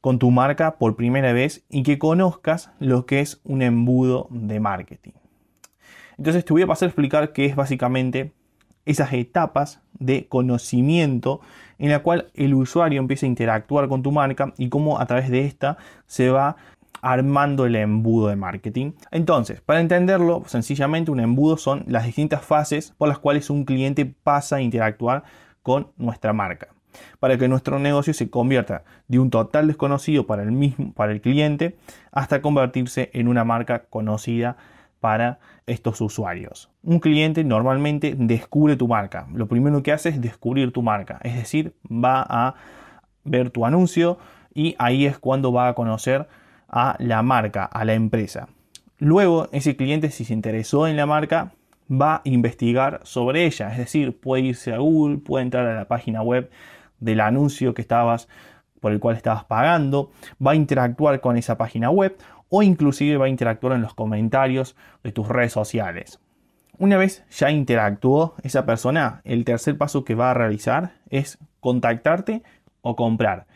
con 0.00 0.18
tu 0.18 0.30
marca 0.30 0.78
por 0.78 0.96
primera 0.96 1.32
vez 1.32 1.64
y 1.68 1.82
que 1.82 1.98
conozcas 1.98 2.70
lo 2.78 3.06
que 3.06 3.20
es 3.20 3.40
un 3.44 3.62
embudo 3.62 4.28
de 4.30 4.60
marketing. 4.60 5.12
Entonces 6.16 6.44
te 6.44 6.52
voy 6.52 6.62
a 6.62 6.66
pasar 6.66 6.86
a 6.86 6.90
explicar 6.90 7.32
qué 7.32 7.46
es 7.46 7.56
básicamente 7.56 8.32
esas 8.84 9.12
etapas 9.12 9.82
de 10.00 10.26
conocimiento 10.26 11.40
en 11.78 11.90
la 11.90 12.00
cual 12.00 12.26
el 12.34 12.54
usuario 12.54 12.98
empieza 12.98 13.26
a 13.26 13.28
interactuar 13.28 13.88
con 13.88 14.02
tu 14.02 14.10
marca 14.10 14.52
y 14.58 14.68
cómo 14.68 14.98
a 14.98 15.06
través 15.06 15.30
de 15.30 15.46
esta 15.46 15.78
se 16.06 16.30
va 16.30 16.56
armando 17.02 17.64
el 17.66 17.76
embudo 17.76 18.28
de 18.28 18.36
marketing. 18.36 18.92
Entonces, 19.10 19.60
para 19.60 19.80
entenderlo, 19.80 20.42
sencillamente 20.46 21.10
un 21.10 21.20
embudo 21.20 21.56
son 21.56 21.84
las 21.86 22.04
distintas 22.04 22.44
fases 22.44 22.92
por 22.98 23.08
las 23.08 23.18
cuales 23.18 23.50
un 23.50 23.64
cliente 23.64 24.04
pasa 24.04 24.56
a 24.56 24.60
interactuar 24.60 25.22
con 25.62 25.88
nuestra 25.96 26.32
marca. 26.32 26.68
Para 27.20 27.38
que 27.38 27.48
nuestro 27.48 27.78
negocio 27.78 28.12
se 28.12 28.30
convierta 28.30 28.82
de 29.06 29.18
un 29.18 29.30
total 29.30 29.68
desconocido 29.68 30.26
para 30.26 30.42
el 30.42 30.50
mismo 30.50 30.92
para 30.92 31.12
el 31.12 31.20
cliente 31.20 31.76
hasta 32.10 32.42
convertirse 32.42 33.10
en 33.12 33.28
una 33.28 33.44
marca 33.44 33.84
conocida 33.88 34.56
para 35.00 35.38
estos 35.66 36.00
usuarios. 36.00 36.70
Un 36.82 37.00
cliente 37.00 37.42
normalmente 37.44 38.14
descubre 38.16 38.76
tu 38.76 38.86
marca. 38.86 39.26
Lo 39.32 39.48
primero 39.48 39.82
que 39.82 39.92
hace 39.92 40.10
es 40.10 40.20
descubrir 40.20 40.72
tu 40.72 40.82
marca, 40.82 41.18
es 41.22 41.34
decir, 41.34 41.74
va 41.90 42.24
a 42.28 42.54
ver 43.24 43.50
tu 43.50 43.66
anuncio 43.66 44.18
y 44.54 44.76
ahí 44.78 45.06
es 45.06 45.18
cuando 45.18 45.52
va 45.52 45.68
a 45.68 45.74
conocer 45.74 46.28
a 46.68 46.96
la 46.98 47.22
marca, 47.22 47.64
a 47.64 47.84
la 47.84 47.94
empresa. 47.94 48.48
Luego, 48.98 49.48
ese 49.52 49.76
cliente, 49.76 50.10
si 50.10 50.24
se 50.24 50.34
interesó 50.34 50.86
en 50.86 50.96
la 50.96 51.06
marca, 51.06 51.52
va 51.90 52.16
a 52.16 52.20
investigar 52.24 53.00
sobre 53.02 53.46
ella, 53.46 53.72
es 53.72 53.78
decir, 53.78 54.18
puede 54.18 54.42
irse 54.42 54.72
a 54.72 54.78
Google, 54.78 55.18
puede 55.18 55.44
entrar 55.44 55.66
a 55.66 55.74
la 55.74 55.88
página 55.88 56.22
web 56.22 56.50
del 57.00 57.20
anuncio 57.20 57.74
que 57.74 57.82
estabas 57.82 58.28
por 58.80 58.92
el 58.92 59.00
cual 59.00 59.16
estabas 59.16 59.44
pagando, 59.44 60.10
va 60.44 60.52
a 60.52 60.54
interactuar 60.54 61.20
con 61.20 61.36
esa 61.36 61.58
página 61.58 61.90
web 61.90 62.16
o 62.50 62.62
inclusive 62.62 63.16
va 63.16 63.26
a 63.26 63.30
interactuar 63.30 63.74
en 63.74 63.82
los 63.82 63.94
comentarios 63.94 64.76
de 65.02 65.12
tus 65.12 65.26
redes 65.26 65.52
sociales. 65.52 66.20
Una 66.78 66.98
vez 66.98 67.24
ya 67.30 67.50
interactuó 67.50 68.34
esa 68.42 68.66
persona, 68.66 69.22
el 69.24 69.44
tercer 69.44 69.78
paso 69.78 70.04
que 70.04 70.14
va 70.14 70.30
a 70.30 70.34
realizar 70.34 70.92
es 71.08 71.38
contactarte 71.60 72.42
o 72.82 72.96
comprar. 72.96 73.46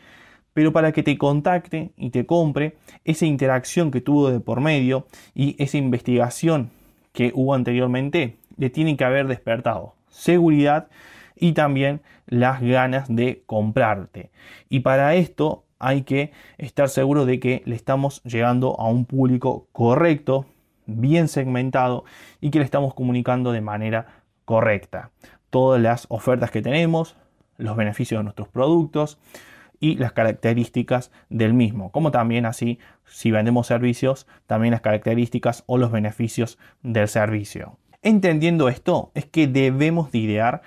Pero 0.53 0.71
para 0.71 0.91
que 0.91 1.03
te 1.03 1.17
contacte 1.17 1.91
y 1.97 2.11
te 2.11 2.25
compre, 2.25 2.77
esa 3.03 3.25
interacción 3.25 3.91
que 3.91 4.01
tuvo 4.01 4.31
de 4.31 4.39
por 4.39 4.61
medio 4.61 5.05
y 5.33 5.61
esa 5.61 5.77
investigación 5.77 6.71
que 7.11 7.31
hubo 7.35 7.53
anteriormente 7.53 8.37
le 8.57 8.69
tienen 8.69 8.95
que 8.95 9.03
haber 9.03 9.27
despertado 9.27 9.95
seguridad 10.07 10.87
y 11.35 11.51
también 11.51 12.01
las 12.27 12.61
ganas 12.61 13.13
de 13.13 13.43
comprarte. 13.45 14.31
Y 14.69 14.79
para 14.79 15.15
esto 15.15 15.64
hay 15.79 16.03
que 16.03 16.31
estar 16.57 16.89
seguro 16.89 17.25
de 17.25 17.39
que 17.39 17.61
le 17.65 17.75
estamos 17.75 18.21
llegando 18.23 18.79
a 18.79 18.87
un 18.87 19.05
público 19.05 19.67
correcto, 19.71 20.45
bien 20.85 21.27
segmentado 21.27 22.05
y 22.41 22.51
que 22.51 22.59
le 22.59 22.65
estamos 22.65 22.93
comunicando 22.93 23.51
de 23.51 23.61
manera 23.61 24.23
correcta. 24.45 25.11
Todas 25.49 25.81
las 25.81 26.05
ofertas 26.09 26.51
que 26.51 26.61
tenemos, 26.61 27.15
los 27.57 27.75
beneficios 27.75 28.19
de 28.19 28.23
nuestros 28.23 28.47
productos 28.47 29.17
y 29.79 29.95
las 29.95 30.13
características 30.13 31.11
del 31.29 31.53
mismo, 31.53 31.91
como 31.91 32.11
también 32.11 32.45
así 32.45 32.79
si 33.05 33.31
vendemos 33.31 33.67
servicios, 33.67 34.27
también 34.47 34.71
las 34.71 34.81
características 34.81 35.63
o 35.67 35.77
los 35.77 35.91
beneficios 35.91 36.57
del 36.81 37.07
servicio. 37.07 37.77
Entendiendo 38.01 38.69
esto, 38.69 39.11
es 39.15 39.25
que 39.25 39.47
debemos 39.47 40.11
de 40.11 40.19
idear 40.19 40.61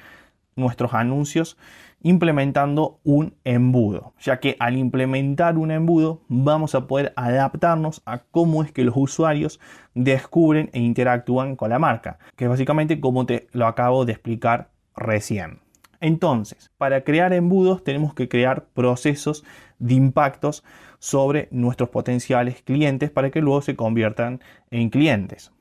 nuestros 0.58 0.92
anuncios 0.92 1.56
implementando 2.02 3.00
un 3.02 3.34
embudo, 3.44 4.12
ya 4.20 4.38
que 4.38 4.56
al 4.60 4.76
implementar 4.76 5.58
un 5.58 5.70
embudo 5.70 6.22
vamos 6.28 6.74
a 6.74 6.86
poder 6.86 7.12
adaptarnos 7.16 8.02
a 8.06 8.18
cómo 8.18 8.62
es 8.62 8.70
que 8.70 8.84
los 8.84 8.94
usuarios 8.96 9.58
descubren 9.94 10.70
e 10.72 10.80
interactúan 10.80 11.56
con 11.56 11.70
la 11.70 11.78
marca, 11.78 12.18
que 12.36 12.44
es 12.44 12.50
básicamente 12.50 13.00
como 13.00 13.26
te 13.26 13.48
lo 13.52 13.66
acabo 13.66 14.04
de 14.04 14.12
explicar 14.12 14.70
recién. 14.94 15.60
Entonces, 16.00 16.70
para 16.78 17.02
crear 17.02 17.32
embudos 17.32 17.82
tenemos 17.82 18.14
que 18.14 18.28
crear 18.28 18.66
procesos 18.66 19.44
de 19.80 19.94
impactos 19.94 20.62
sobre 21.00 21.48
nuestros 21.50 21.88
potenciales 21.88 22.62
clientes 22.62 23.10
para 23.10 23.30
que 23.30 23.40
luego 23.40 23.62
se 23.62 23.74
conviertan 23.74 24.40
en 24.70 24.90
clientes. 24.90 25.52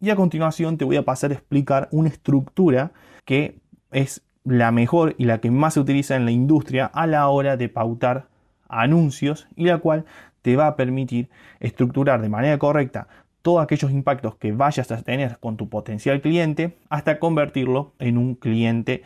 Y 0.00 0.10
a 0.10 0.16
continuación 0.16 0.76
te 0.78 0.84
voy 0.84 0.96
a 0.96 1.04
pasar 1.04 1.30
a 1.30 1.34
explicar 1.34 1.88
una 1.90 2.08
estructura 2.08 2.92
que 3.24 3.58
es 3.92 4.22
la 4.44 4.70
mejor 4.70 5.14
y 5.18 5.24
la 5.24 5.38
que 5.38 5.50
más 5.50 5.74
se 5.74 5.80
utiliza 5.80 6.16
en 6.16 6.24
la 6.24 6.30
industria 6.30 6.86
a 6.86 7.06
la 7.06 7.28
hora 7.28 7.56
de 7.56 7.68
pautar 7.68 8.28
anuncios 8.68 9.48
y 9.56 9.64
la 9.64 9.78
cual 9.78 10.04
te 10.42 10.56
va 10.56 10.68
a 10.68 10.76
permitir 10.76 11.28
estructurar 11.60 12.20
de 12.20 12.28
manera 12.28 12.58
correcta 12.58 13.08
todos 13.42 13.62
aquellos 13.62 13.90
impactos 13.90 14.36
que 14.36 14.52
vayas 14.52 14.90
a 14.90 15.02
tener 15.02 15.38
con 15.38 15.56
tu 15.56 15.68
potencial 15.68 16.20
cliente 16.20 16.76
hasta 16.88 17.18
convertirlo 17.18 17.92
en 17.98 18.18
un 18.18 18.34
cliente 18.34 19.02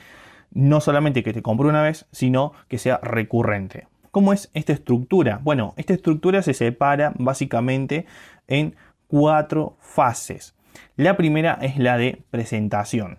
no 0.53 0.81
solamente 0.81 1.23
que 1.23 1.33
te 1.33 1.43
compre 1.43 1.69
una 1.69 1.83
vez, 1.83 2.07
sino 2.11 2.53
que 2.69 2.79
sea 2.79 2.99
recurrente. 3.03 3.87
¿Cómo 4.11 4.33
es 4.33 4.51
esta 4.55 4.73
estructura? 4.73 5.41
Bueno, 5.43 5.75
esta 5.77 5.95
estructura 5.95 6.43
se 6.43 6.55
separa 6.55 7.13
básicamente 7.19 8.07
en 8.49 8.75
cuatro 9.07 9.77
fases. 9.79 10.55
La 10.97 11.17
primera 11.17 11.59
es 11.63 11.79
la 11.79 11.97
de 11.97 12.23
presentación. 12.31 13.19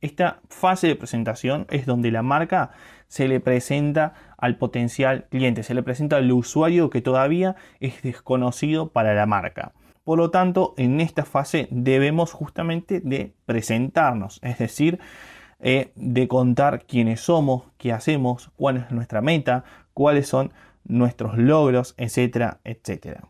Esta 0.00 0.40
fase 0.48 0.86
de 0.86 0.96
presentación 0.96 1.66
es 1.70 1.84
donde 1.84 2.12
la 2.12 2.22
marca 2.22 2.70
se 3.08 3.26
le 3.26 3.40
presenta 3.40 4.14
al 4.36 4.56
potencial 4.56 5.26
cliente, 5.28 5.62
se 5.62 5.74
le 5.74 5.82
presenta 5.82 6.16
al 6.16 6.30
usuario 6.30 6.90
que 6.90 7.00
todavía 7.00 7.56
es 7.80 8.02
desconocido 8.02 8.92
para 8.92 9.14
la 9.14 9.26
marca. 9.26 9.72
Por 10.04 10.18
lo 10.18 10.30
tanto, 10.30 10.74
en 10.76 11.00
esta 11.00 11.24
fase 11.24 11.68
debemos 11.70 12.32
justamente 12.32 13.00
de 13.00 13.34
presentarnos, 13.44 14.38
es 14.42 14.58
decir, 14.58 15.00
eh, 15.60 15.92
de 15.96 16.28
contar 16.28 16.86
quiénes 16.86 17.20
somos, 17.20 17.64
qué 17.76 17.92
hacemos, 17.92 18.52
cuál 18.56 18.76
es 18.76 18.90
nuestra 18.92 19.20
meta, 19.20 19.64
cuáles 19.94 20.28
son 20.28 20.52
nuestros 20.84 21.36
logros, 21.36 21.94
etcétera, 21.98 22.60
etcétera. 22.62 23.24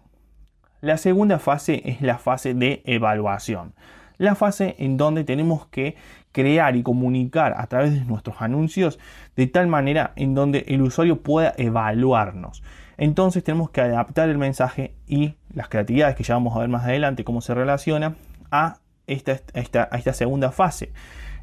La 0.81 0.99
segunda 0.99 1.39
fase 1.39 1.83
es 1.85 2.03
la 2.03 2.19
fase 2.19 2.55
de 2.55 2.83
evaluación. 2.85 3.75
La 4.19 4.35
fase 4.35 4.77
en 4.79 4.97
donde 4.97 5.25
tenemos 5.25 5.67
que 5.67 5.97
crear 6.33 6.77
y 6.77 6.83
comunicar 6.83 7.55
a 7.57 7.67
través 7.69 7.95
de 7.95 8.05
nuestros 8.05 8.43
anuncios 8.43 8.99
de 9.37 9.47
tal 9.47 9.69
manera 9.69 10.13
en 10.17 10.35
donde 10.35 10.65
el 10.69 10.83
usuario 10.83 11.23
pueda 11.23 11.55
evaluarnos. 11.57 12.63
Entonces 12.97 13.45
tenemos 13.45 13.71
que 13.71 13.81
adaptar 13.81 14.29
el 14.29 14.39
mensaje 14.39 14.95
y 15.07 15.37
las 15.55 15.69
creatividades 15.69 16.17
que 16.17 16.25
ya 16.25 16.35
vamos 16.35 16.57
a 16.57 16.61
ver 16.61 16.69
más 16.69 16.85
adelante 16.85 17.25
cómo 17.25 17.41
se 17.41 17.55
relaciona 17.55 18.17
a 18.51 18.79
esta, 19.07 19.39
esta, 19.55 19.89
a 19.91 19.97
esta 19.97 20.13
segunda 20.13 20.51
fase, 20.51 20.93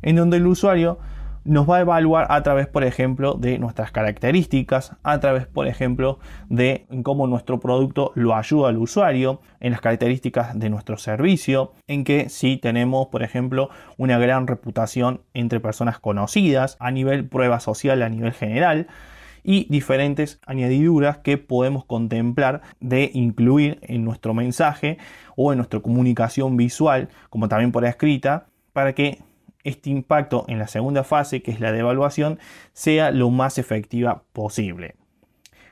en 0.01 0.17
donde 0.17 0.37
el 0.37 0.45
usuario 0.45 0.99
nos 1.45 1.69
va 1.69 1.77
a 1.77 1.81
evaluar 1.81 2.25
a 2.29 2.41
través, 2.41 2.67
por 2.67 2.83
ejemplo, 2.83 3.35
de 3.35 3.59
nuestras 3.59 3.91
características, 3.91 4.93
a 5.03 5.19
través, 5.19 5.45
por 5.45 5.67
ejemplo, 5.67 6.19
de 6.49 6.87
cómo 7.03 7.27
nuestro 7.27 7.59
producto 7.59 8.11
lo 8.15 8.35
ayuda 8.35 8.69
al 8.69 8.77
usuario, 8.77 9.41
en 9.59 9.71
las 9.71 9.79
características 9.79 10.59
de 10.59 10.69
nuestro 10.69 10.97
servicio, 10.97 11.73
en 11.87 12.03
que 12.03 12.29
si 12.29 12.57
tenemos, 12.57 13.07
por 13.07 13.21
ejemplo, 13.23 13.69
una 13.97 14.17
gran 14.17 14.47
reputación 14.47 15.21
entre 15.33 15.59
personas 15.59 15.99
conocidas, 15.99 16.77
a 16.79 16.89
nivel 16.89 17.27
prueba 17.29 17.59
social, 17.59 18.01
a 18.01 18.09
nivel 18.09 18.33
general, 18.33 18.87
y 19.43 19.67
diferentes 19.69 20.39
añadiduras 20.47 21.19
que 21.19 21.37
podemos 21.37 21.85
contemplar 21.85 22.63
de 22.79 23.11
incluir 23.13 23.77
en 23.83 24.03
nuestro 24.03 24.33
mensaje 24.33 24.97
o 25.35 25.53
en 25.53 25.57
nuestra 25.57 25.79
comunicación 25.79 26.57
visual, 26.57 27.09
como 27.29 27.47
también 27.47 27.71
por 27.71 27.85
escrita, 27.85 28.47
para 28.73 28.93
que 28.93 29.19
este 29.65 29.89
impacto 29.89 30.45
en 30.47 30.59
la 30.59 30.67
segunda 30.67 31.03
fase, 31.03 31.41
que 31.41 31.51
es 31.51 31.59
la 31.59 31.73
de 31.73 31.79
evaluación, 31.79 32.39
sea 32.71 33.11
lo 33.11 33.29
más 33.29 33.57
efectiva 33.57 34.23
posible. 34.31 34.95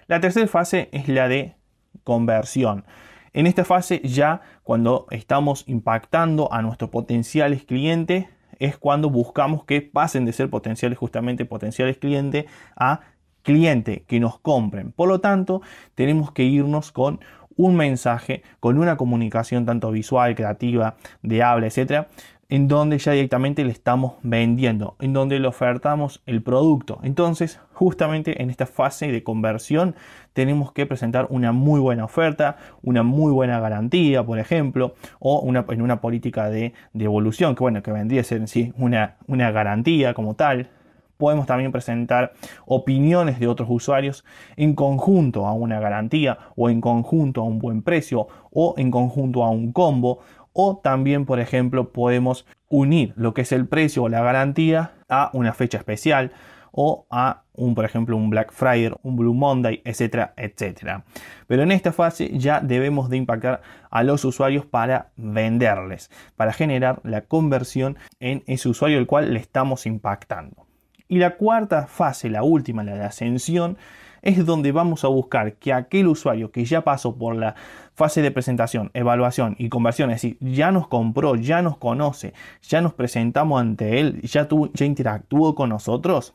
La 0.07 0.19
tercera 0.19 0.47
fase 0.47 0.89
es 0.91 1.07
la 1.07 1.29
de 1.29 1.55
conversión. 2.03 2.83
En 3.31 3.47
esta 3.47 3.63
fase 3.63 4.01
ya 4.03 4.41
cuando 4.63 5.07
estamos 5.09 5.63
impactando 5.67 6.51
a 6.51 6.61
nuestros 6.61 6.89
potenciales 6.89 7.63
clientes 7.63 8.25
es 8.59 8.77
cuando 8.77 9.09
buscamos 9.09 9.65
que 9.65 9.81
pasen 9.81 10.25
de 10.25 10.33
ser 10.33 10.49
potenciales 10.49 10.97
justamente 10.97 11.45
potenciales 11.45 11.97
clientes 11.97 12.45
a 12.75 13.01
cliente 13.41 14.05
que 14.07 14.19
nos 14.19 14.39
compren. 14.39 14.91
Por 14.91 15.09
lo 15.09 15.19
tanto, 15.19 15.61
tenemos 15.95 16.31
que 16.31 16.43
irnos 16.43 16.91
con 16.91 17.19
un 17.55 17.75
mensaje, 17.75 18.41
con 18.59 18.79
una 18.79 18.97
comunicación 18.97 19.65
tanto 19.65 19.91
visual, 19.91 20.35
creativa, 20.35 20.95
de 21.21 21.43
habla, 21.43 21.67
etcétera, 21.67 22.07
en 22.49 22.67
donde 22.67 22.97
ya 22.99 23.13
directamente 23.13 23.63
le 23.63 23.71
estamos 23.71 24.13
vendiendo, 24.21 24.95
en 24.99 25.13
donde 25.13 25.39
le 25.39 25.47
ofertamos 25.47 26.21
el 26.25 26.43
producto. 26.43 26.99
Entonces, 27.01 27.59
justamente 27.73 28.41
en 28.41 28.49
esta 28.49 28.65
fase 28.65 29.11
de 29.11 29.23
conversión 29.23 29.95
tenemos 30.33 30.71
que 30.71 30.85
presentar 30.85 31.27
una 31.29 31.51
muy 31.51 31.79
buena 31.79 32.05
oferta, 32.05 32.57
una 32.81 33.01
muy 33.01 33.31
buena 33.31 33.59
garantía, 33.59 34.23
por 34.23 34.39
ejemplo, 34.39 34.95
o 35.19 35.43
en 35.47 35.81
una 35.81 36.01
política 36.01 36.49
de 36.49 36.73
devolución, 36.93 37.55
que 37.55 37.61
bueno, 37.61 37.81
que 37.81 37.91
vendría 37.91 38.21
a 38.21 38.23
ser 38.23 38.39
en 38.39 38.47
sí 38.47 38.73
una 38.77 39.17
garantía 39.27 40.13
como 40.13 40.35
tal. 40.35 40.69
Podemos 41.17 41.45
también 41.45 41.71
presentar 41.71 42.33
opiniones 42.65 43.39
de 43.39 43.47
otros 43.47 43.69
usuarios 43.71 44.25
en 44.57 44.73
conjunto 44.73 45.45
a 45.45 45.53
una 45.53 45.79
garantía 45.79 46.37
o 46.55 46.69
en 46.69 46.81
conjunto 46.81 47.41
a 47.41 47.45
un 47.45 47.59
buen 47.59 47.81
precio 47.83 48.27
o 48.51 48.73
en 48.77 48.91
conjunto 48.91 49.43
a 49.43 49.49
un 49.49 49.71
combo 49.71 50.19
o 50.53 50.77
también, 50.77 51.25
por 51.25 51.39
ejemplo, 51.39 51.91
podemos 51.91 52.45
unir 52.69 53.13
lo 53.17 53.33
que 53.33 53.41
es 53.41 53.51
el 53.51 53.67
precio 53.67 54.03
o 54.03 54.09
la 54.09 54.21
garantía 54.21 54.93
a 55.09 55.29
una 55.33 55.53
fecha 55.53 55.77
especial 55.77 56.31
o 56.71 57.05
a 57.11 57.43
un, 57.53 57.75
por 57.75 57.85
ejemplo, 57.85 58.17
un 58.17 58.31
Black 58.31 58.51
Friday, 58.51 58.91
un 59.03 59.15
Blue 59.15 59.35
Monday, 59.35 59.81
etcétera, 59.85 60.33
etcétera. 60.35 61.05
Pero 61.45 61.61
en 61.61 61.71
esta 61.71 61.91
fase 61.91 62.31
ya 62.37 62.61
debemos 62.61 63.09
de 63.09 63.17
impactar 63.17 63.61
a 63.91 64.03
los 64.03 64.25
usuarios 64.25 64.65
para 64.65 65.11
venderles, 65.15 66.09
para 66.35 66.51
generar 66.51 66.99
la 67.03 67.21
conversión 67.21 67.97
en 68.19 68.43
ese 68.47 68.69
usuario 68.69 68.97
el 68.97 69.05
cual 69.05 69.33
le 69.33 69.39
estamos 69.39 69.85
impactando. 69.85 70.65
Y 71.07 71.19
la 71.19 71.35
cuarta 71.37 71.85
fase, 71.85 72.31
la 72.31 72.41
última, 72.41 72.83
la 72.83 72.95
de 72.95 73.03
ascensión, 73.03 73.77
es 74.23 74.45
donde 74.45 74.71
vamos 74.71 75.03
a 75.03 75.09
buscar 75.09 75.53
que 75.55 75.73
aquel 75.73 76.07
usuario 76.07 76.51
que 76.51 76.65
ya 76.65 76.81
pasó 76.81 77.15
por 77.15 77.35
la 77.35 77.55
fase 77.93 78.21
de 78.21 78.31
presentación, 78.31 78.89
evaluación 78.93 79.55
y 79.59 79.69
conversión, 79.69 80.09
es 80.09 80.21
decir, 80.21 80.37
ya 80.39 80.71
nos 80.71 80.87
compró, 80.87 81.35
ya 81.35 81.61
nos 81.61 81.77
conoce, 81.77 82.33
ya 82.63 82.81
nos 82.81 82.93
presentamos 82.93 83.61
ante 83.61 83.99
él, 83.99 84.21
ya, 84.21 84.47
ya 84.73 84.85
interactuó 84.85 85.53
con 85.53 85.69
nosotros, 85.69 86.33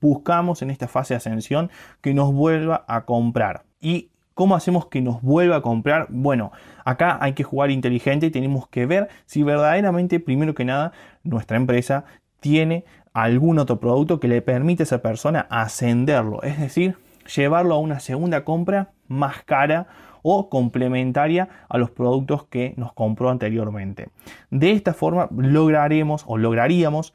buscamos 0.00 0.62
en 0.62 0.70
esta 0.70 0.88
fase 0.88 1.14
de 1.14 1.18
ascensión 1.18 1.70
que 2.00 2.14
nos 2.14 2.32
vuelva 2.32 2.84
a 2.88 3.04
comprar. 3.04 3.64
¿Y 3.80 4.08
cómo 4.34 4.56
hacemos 4.56 4.86
que 4.86 5.02
nos 5.02 5.22
vuelva 5.22 5.56
a 5.56 5.62
comprar? 5.62 6.06
Bueno, 6.10 6.52
acá 6.84 7.18
hay 7.20 7.34
que 7.34 7.44
jugar 7.44 7.70
inteligente 7.70 8.26
y 8.26 8.30
tenemos 8.30 8.66
que 8.68 8.86
ver 8.86 9.08
si 9.26 9.42
verdaderamente, 9.42 10.20
primero 10.20 10.54
que 10.54 10.64
nada, 10.64 10.92
nuestra 11.22 11.56
empresa 11.56 12.04
tiene 12.40 12.84
algún 13.12 13.58
otro 13.58 13.80
producto 13.80 14.20
que 14.20 14.28
le 14.28 14.42
permite 14.42 14.82
a 14.82 14.84
esa 14.84 15.02
persona 15.02 15.46
ascenderlo, 15.50 16.42
es 16.42 16.58
decir, 16.58 16.96
llevarlo 17.34 17.74
a 17.74 17.78
una 17.78 18.00
segunda 18.00 18.44
compra 18.44 18.90
más 19.08 19.42
cara 19.44 19.86
o 20.22 20.48
complementaria 20.48 21.48
a 21.68 21.78
los 21.78 21.90
productos 21.90 22.44
que 22.44 22.74
nos 22.76 22.92
compró 22.92 23.30
anteriormente. 23.30 24.08
De 24.50 24.72
esta 24.72 24.92
forma 24.92 25.28
lograremos 25.30 26.24
o 26.26 26.36
lograríamos 26.36 27.14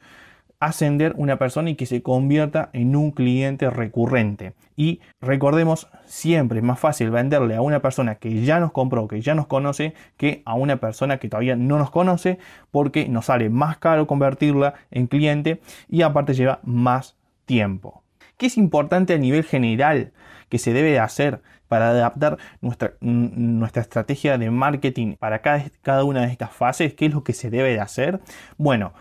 ascender 0.62 1.12
una 1.16 1.38
persona 1.38 1.70
y 1.70 1.74
que 1.74 1.86
se 1.86 2.02
convierta 2.02 2.70
en 2.72 2.94
un 2.94 3.10
cliente 3.10 3.68
recurrente. 3.68 4.54
Y 4.76 5.00
recordemos, 5.20 5.88
siempre 6.04 6.60
es 6.60 6.64
más 6.64 6.78
fácil 6.78 7.10
venderle 7.10 7.56
a 7.56 7.62
una 7.62 7.82
persona 7.82 8.14
que 8.14 8.44
ya 8.44 8.60
nos 8.60 8.70
compró, 8.70 9.08
que 9.08 9.20
ya 9.20 9.34
nos 9.34 9.48
conoce, 9.48 9.92
que 10.16 10.40
a 10.44 10.54
una 10.54 10.76
persona 10.76 11.18
que 11.18 11.28
todavía 11.28 11.56
no 11.56 11.78
nos 11.78 11.90
conoce, 11.90 12.38
porque 12.70 13.08
nos 13.08 13.26
sale 13.26 13.50
más 13.50 13.78
caro 13.78 14.06
convertirla 14.06 14.74
en 14.92 15.08
cliente 15.08 15.60
y 15.88 16.02
aparte 16.02 16.32
lleva 16.32 16.60
más 16.62 17.16
tiempo. 17.44 18.01
¿Qué 18.42 18.48
es 18.48 18.58
importante 18.58 19.14
a 19.14 19.18
nivel 19.18 19.44
general 19.44 20.10
que 20.48 20.58
se 20.58 20.72
debe 20.72 20.90
de 20.90 20.98
hacer 20.98 21.42
para 21.68 21.90
adaptar 21.90 22.38
nuestra, 22.60 22.94
nuestra 23.00 23.82
estrategia 23.82 24.36
de 24.36 24.50
marketing 24.50 25.14
para 25.14 25.42
cada, 25.42 25.62
cada 25.80 26.02
una 26.02 26.22
de 26.22 26.32
estas 26.32 26.50
fases? 26.50 26.92
¿Qué 26.94 27.06
es 27.06 27.14
lo 27.14 27.22
que 27.22 27.34
se 27.34 27.50
debe 27.50 27.72
de 27.72 27.78
hacer? 27.78 28.20
Bueno, 28.58 28.94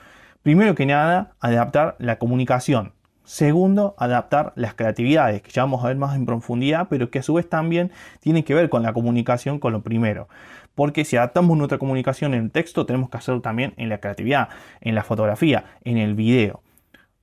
Primero 0.43 0.73
que 0.73 0.87
nada, 0.87 1.35
adaptar 1.39 1.95
la 1.99 2.17
comunicación. 2.17 2.93
Segundo, 3.23 3.93
adaptar 3.99 4.53
las 4.55 4.73
creatividades, 4.73 5.43
que 5.43 5.51
ya 5.51 5.61
vamos 5.61 5.83
a 5.83 5.89
ver 5.89 5.97
más 5.97 6.15
en 6.15 6.25
profundidad, 6.25 6.87
pero 6.89 7.11
que 7.11 7.19
a 7.19 7.23
su 7.23 7.35
vez 7.35 7.47
también 7.47 7.91
tienen 8.21 8.43
que 8.43 8.55
ver 8.55 8.69
con 8.69 8.81
la 8.81 8.91
comunicación 8.91 9.59
con 9.59 9.71
lo 9.71 9.83
primero. 9.83 10.27
Porque 10.73 11.05
si 11.05 11.15
adaptamos 11.15 11.55
nuestra 11.57 11.77
comunicación 11.77 12.33
en 12.33 12.45
el 12.45 12.51
texto, 12.51 12.87
tenemos 12.87 13.11
que 13.11 13.17
hacerlo 13.17 13.41
también 13.41 13.75
en 13.77 13.89
la 13.89 13.99
creatividad, 13.99 14.49
en 14.81 14.95
la 14.95 15.03
fotografía, 15.03 15.65
en 15.83 15.99
el 15.99 16.15
video. 16.15 16.63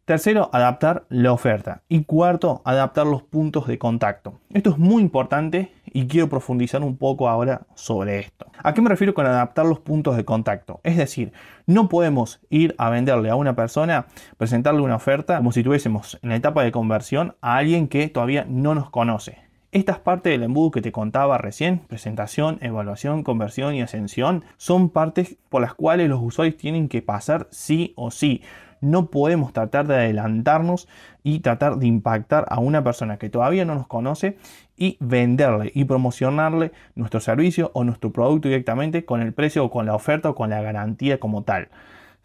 Tercero, 0.09 0.49
adaptar 0.55 1.05
la 1.11 1.33
oferta. 1.33 1.83
Y 1.87 2.05
cuarto, 2.05 2.63
adaptar 2.65 3.07
los 3.07 3.23
puntos 3.23 3.67
de 3.67 3.79
contacto. 3.79 4.41
Esto 4.55 4.71
es 4.71 4.79
muy 4.79 5.03
importante 5.03 5.71
y 5.85 6.07
quiero 6.07 6.31
profundizar 6.31 6.83
un 6.83 6.97
poco 6.97 7.29
ahora 7.29 7.67
sobre 7.75 8.19
esto. 8.19 8.47
¿A 8.63 8.73
qué 8.73 8.81
me 8.81 8.89
refiero 8.89 9.13
con 9.13 9.27
adaptar 9.27 9.67
los 9.67 9.81
puntos 9.81 10.17
de 10.17 10.25
contacto? 10.25 10.81
Es 10.83 10.97
decir, 10.97 11.35
no 11.67 11.91
podemos 11.91 12.41
ir 12.49 12.75
a 12.79 12.89
venderle 12.89 13.29
a 13.29 13.35
una 13.35 13.55
persona, 13.55 14.07
presentarle 14.39 14.81
una 14.81 14.97
oferta 14.97 15.37
como 15.37 15.53
si 15.53 15.63
tuviésemos 15.63 16.19
en 16.23 16.31
la 16.31 16.37
etapa 16.37 16.63
de 16.63 16.73
conversión 16.73 17.37
a 17.43 17.59
alguien 17.59 17.87
que 17.87 18.09
todavía 18.09 18.47
no 18.49 18.75
nos 18.75 18.89
conoce. 18.89 19.41
Estas 19.73 19.99
partes 19.99 20.33
del 20.33 20.45
embudo 20.45 20.71
que 20.71 20.81
te 20.81 20.91
contaba 20.91 21.37
recién, 21.37 21.81
presentación, 21.81 22.57
evaluación, 22.63 23.23
conversión 23.23 23.75
y 23.75 23.83
ascensión, 23.83 24.43
son 24.57 24.89
partes 24.89 25.37
por 25.51 25.61
las 25.61 25.75
cuales 25.75 26.09
los 26.09 26.21
usuarios 26.23 26.57
tienen 26.57 26.89
que 26.89 27.03
pasar 27.03 27.49
sí 27.51 27.93
o 27.95 28.11
sí 28.11 28.41
no 28.81 29.11
podemos 29.11 29.53
tratar 29.53 29.87
de 29.87 29.97
adelantarnos 29.97 30.89
y 31.23 31.41
tratar 31.41 31.77
de 31.77 31.87
impactar 31.87 32.47
a 32.49 32.61
una 32.61 32.83
persona 32.85 33.19
que 33.19 33.31
todavía 33.31 33.65
no 33.65 33.75
nos 33.75 33.87
conoce 33.87 34.37
y 34.77 34.97
venderle 35.01 35.73
y 35.75 35.85
promocionarle 35.85 36.73
nuestro 36.95 37.21
servicio 37.21 37.71
o 37.75 37.85
nuestro 37.85 38.13
producto 38.13 38.49
directamente 38.49 39.05
con 39.05 39.21
el 39.21 39.33
precio 39.33 39.65
o 39.65 39.71
con 39.71 39.87
la 39.87 39.95
oferta 39.95 40.31
o 40.31 40.35
con 40.35 40.51
la 40.51 40.63
garantía 40.63 41.19
como 41.19 41.43
tal. 41.43 41.69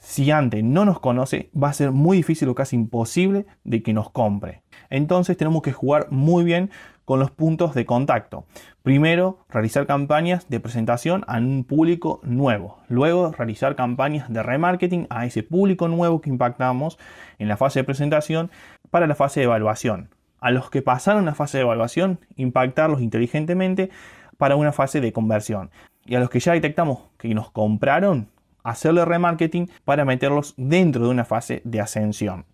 Si 0.05 0.31
antes 0.31 0.65
no 0.65 0.83
nos 0.83 0.99
conoce, 0.99 1.49
va 1.55 1.69
a 1.69 1.73
ser 1.73 1.91
muy 1.91 2.17
difícil 2.17 2.49
o 2.49 2.55
casi 2.55 2.75
imposible 2.75 3.45
de 3.63 3.81
que 3.81 3.93
nos 3.93 4.09
compre. 4.09 4.61
Entonces 4.89 5.37
tenemos 5.37 5.61
que 5.61 5.71
jugar 5.71 6.11
muy 6.11 6.43
bien 6.43 6.71
con 7.05 7.21
los 7.21 7.31
puntos 7.31 7.73
de 7.73 7.85
contacto. 7.85 8.45
Primero, 8.83 9.39
realizar 9.49 9.87
campañas 9.87 10.49
de 10.49 10.59
presentación 10.59 11.23
a 11.27 11.37
un 11.37 11.63
público 11.63 12.19
nuevo. 12.23 12.79
Luego, 12.89 13.31
realizar 13.31 13.77
campañas 13.77 14.31
de 14.31 14.43
remarketing 14.43 15.07
a 15.09 15.25
ese 15.25 15.41
público 15.41 15.87
nuevo 15.87 16.19
que 16.19 16.29
impactamos 16.29 16.99
en 17.39 17.47
la 17.47 17.55
fase 17.55 17.79
de 17.79 17.85
presentación 17.85 18.51
para 18.91 19.07
la 19.07 19.15
fase 19.15 19.39
de 19.39 19.45
evaluación. 19.45 20.09
A 20.41 20.51
los 20.51 20.69
que 20.69 20.81
pasaron 20.81 21.25
la 21.25 21.33
fase 21.33 21.59
de 21.59 21.63
evaluación, 21.63 22.19
impactarlos 22.35 23.01
inteligentemente 23.01 23.89
para 24.37 24.57
una 24.57 24.73
fase 24.73 24.99
de 24.99 25.13
conversión. 25.13 25.71
Y 26.05 26.15
a 26.15 26.19
los 26.19 26.29
que 26.29 26.41
ya 26.41 26.51
detectamos 26.51 27.03
que 27.17 27.33
nos 27.33 27.49
compraron, 27.51 28.27
hacerle 28.63 29.05
remarketing 29.05 29.69
para 29.85 30.05
meterlos 30.05 30.53
dentro 30.57 31.03
de 31.03 31.09
una 31.09 31.25
fase 31.25 31.61
de 31.65 31.81
ascensión. 31.81 32.45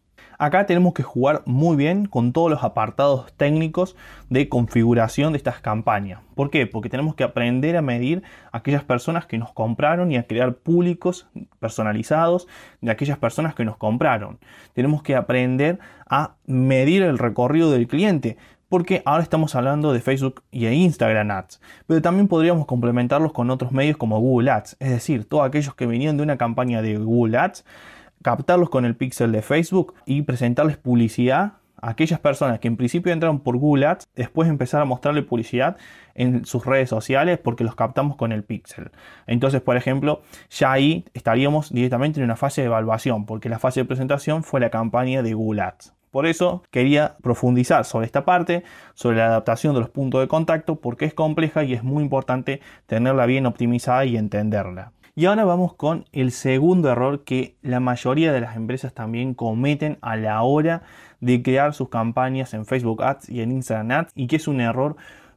Acá 0.41 0.65
tenemos 0.65 0.93
que 0.93 1.03
jugar 1.03 1.43
muy 1.45 1.75
bien 1.75 2.05
con 2.05 2.31
todos 2.31 2.49
los 2.49 2.63
apartados 2.63 3.33
técnicos 3.33 3.97
de 4.29 4.47
configuración 4.47 5.33
de 5.33 5.37
estas 5.37 5.59
campañas. 5.59 6.21
¿Por 6.33 6.49
qué? 6.49 6.65
Porque 6.65 6.87
tenemos 6.87 7.13
que 7.15 7.25
aprender 7.25 7.75
a 7.75 7.81
medir 7.81 8.23
aquellas 8.53 8.85
personas 8.85 9.25
que 9.25 9.37
nos 9.37 9.51
compraron 9.51 10.13
y 10.13 10.15
a 10.15 10.23
crear 10.23 10.53
públicos 10.53 11.27
personalizados 11.59 12.47
de 12.79 12.89
aquellas 12.89 13.17
personas 13.17 13.53
que 13.53 13.65
nos 13.65 13.75
compraron. 13.75 14.39
Tenemos 14.73 15.03
que 15.03 15.17
aprender 15.17 15.79
a 16.07 16.35
medir 16.45 17.03
el 17.03 17.17
recorrido 17.17 17.69
del 17.69 17.89
cliente 17.89 18.37
porque 18.69 19.01
ahora 19.05 19.23
estamos 19.23 19.55
hablando 19.55 19.91
de 19.91 19.99
Facebook 19.99 20.43
y 20.51 20.65
de 20.65 20.75
Instagram 20.75 21.31
Ads, 21.31 21.59
pero 21.87 22.01
también 22.01 22.27
podríamos 22.27 22.65
complementarlos 22.65 23.33
con 23.33 23.49
otros 23.49 23.71
medios 23.71 23.97
como 23.97 24.19
Google 24.19 24.51
Ads, 24.51 24.77
es 24.79 24.89
decir, 24.91 25.27
todos 25.27 25.45
aquellos 25.45 25.75
que 25.75 25.87
venían 25.87 26.17
de 26.17 26.23
una 26.23 26.37
campaña 26.37 26.81
de 26.81 26.97
Google 26.97 27.37
Ads 27.37 27.65
captarlos 28.21 28.69
con 28.69 28.85
el 28.85 28.95
pixel 28.95 29.31
de 29.31 29.41
Facebook 29.41 29.93
y 30.05 30.21
presentarles 30.21 30.77
publicidad 30.77 31.53
a 31.81 31.91
aquellas 31.91 32.19
personas 32.19 32.59
que 32.59 32.67
en 32.67 32.77
principio 32.77 33.13
entraron 33.13 33.39
por 33.39 33.57
Google 33.57 33.85
Ads, 33.85 34.07
después 34.15 34.49
empezar 34.49 34.81
a 34.81 34.85
mostrarle 34.85 35.23
publicidad 35.23 35.77
en 36.13 36.45
sus 36.45 36.65
redes 36.65 36.89
sociales 36.89 37.39
porque 37.41 37.63
los 37.63 37.75
captamos 37.75 38.17
con 38.17 38.33
el 38.33 38.43
pixel. 38.43 38.91
Entonces, 39.27 39.61
por 39.61 39.77
ejemplo, 39.77 40.21
ya 40.49 40.73
ahí 40.73 41.05
estaríamos 41.13 41.71
directamente 41.71 42.19
en 42.19 42.25
una 42.25 42.35
fase 42.35 42.61
de 42.61 42.67
evaluación, 42.67 43.25
porque 43.25 43.47
la 43.47 43.59
fase 43.59 43.81
de 43.81 43.85
presentación 43.85 44.43
fue 44.43 44.59
la 44.59 44.69
campaña 44.69 45.23
de 45.23 45.33
Google 45.33 45.61
Ads. 45.61 45.93
Por 46.11 46.25
eso 46.25 46.63
quería 46.71 47.17
profundizar 47.21 47.85
sobre 47.85 48.05
esta 48.05 48.25
parte, 48.25 48.63
sobre 48.93 49.17
la 49.17 49.27
adaptación 49.27 49.73
de 49.73 49.81
los 49.81 49.89
puntos 49.89 50.21
de 50.21 50.27
contacto, 50.27 50.77
porque 50.77 51.05
es 51.05 51.13
compleja 51.13 51.63
y 51.63 51.73
es 51.73 51.83
muy 51.83 52.03
importante 52.03 52.61
tenerla 52.87 53.25
bien 53.25 53.45
optimizada 53.45 54.05
y 54.05 54.17
entenderla. 54.17 54.91
Y 55.15 55.25
ahora 55.25 55.43
vamos 55.43 55.73
con 55.73 56.05
el 56.13 56.31
segundo 56.31 56.89
error 56.89 57.25
que 57.25 57.57
la 57.61 57.79
mayoría 57.79 58.31
de 58.31 58.41
las 58.41 58.55
empresas 58.55 58.93
también 58.93 59.33
cometen 59.33 59.97
a 60.01 60.15
la 60.15 60.41
hora 60.43 60.83
de 61.19 61.43
crear 61.43 61.73
sus 61.73 61.89
campañas 61.89 62.53
en 62.53 62.65
Facebook 62.65 63.03
Ads 63.03 63.29
y 63.29 63.41
en 63.41 63.51
Instagram 63.51 63.91
Ads 63.91 64.13
y 64.15 64.27
que 64.27 64.37
es 64.37 64.47
un 64.47 64.61
error 64.61 64.95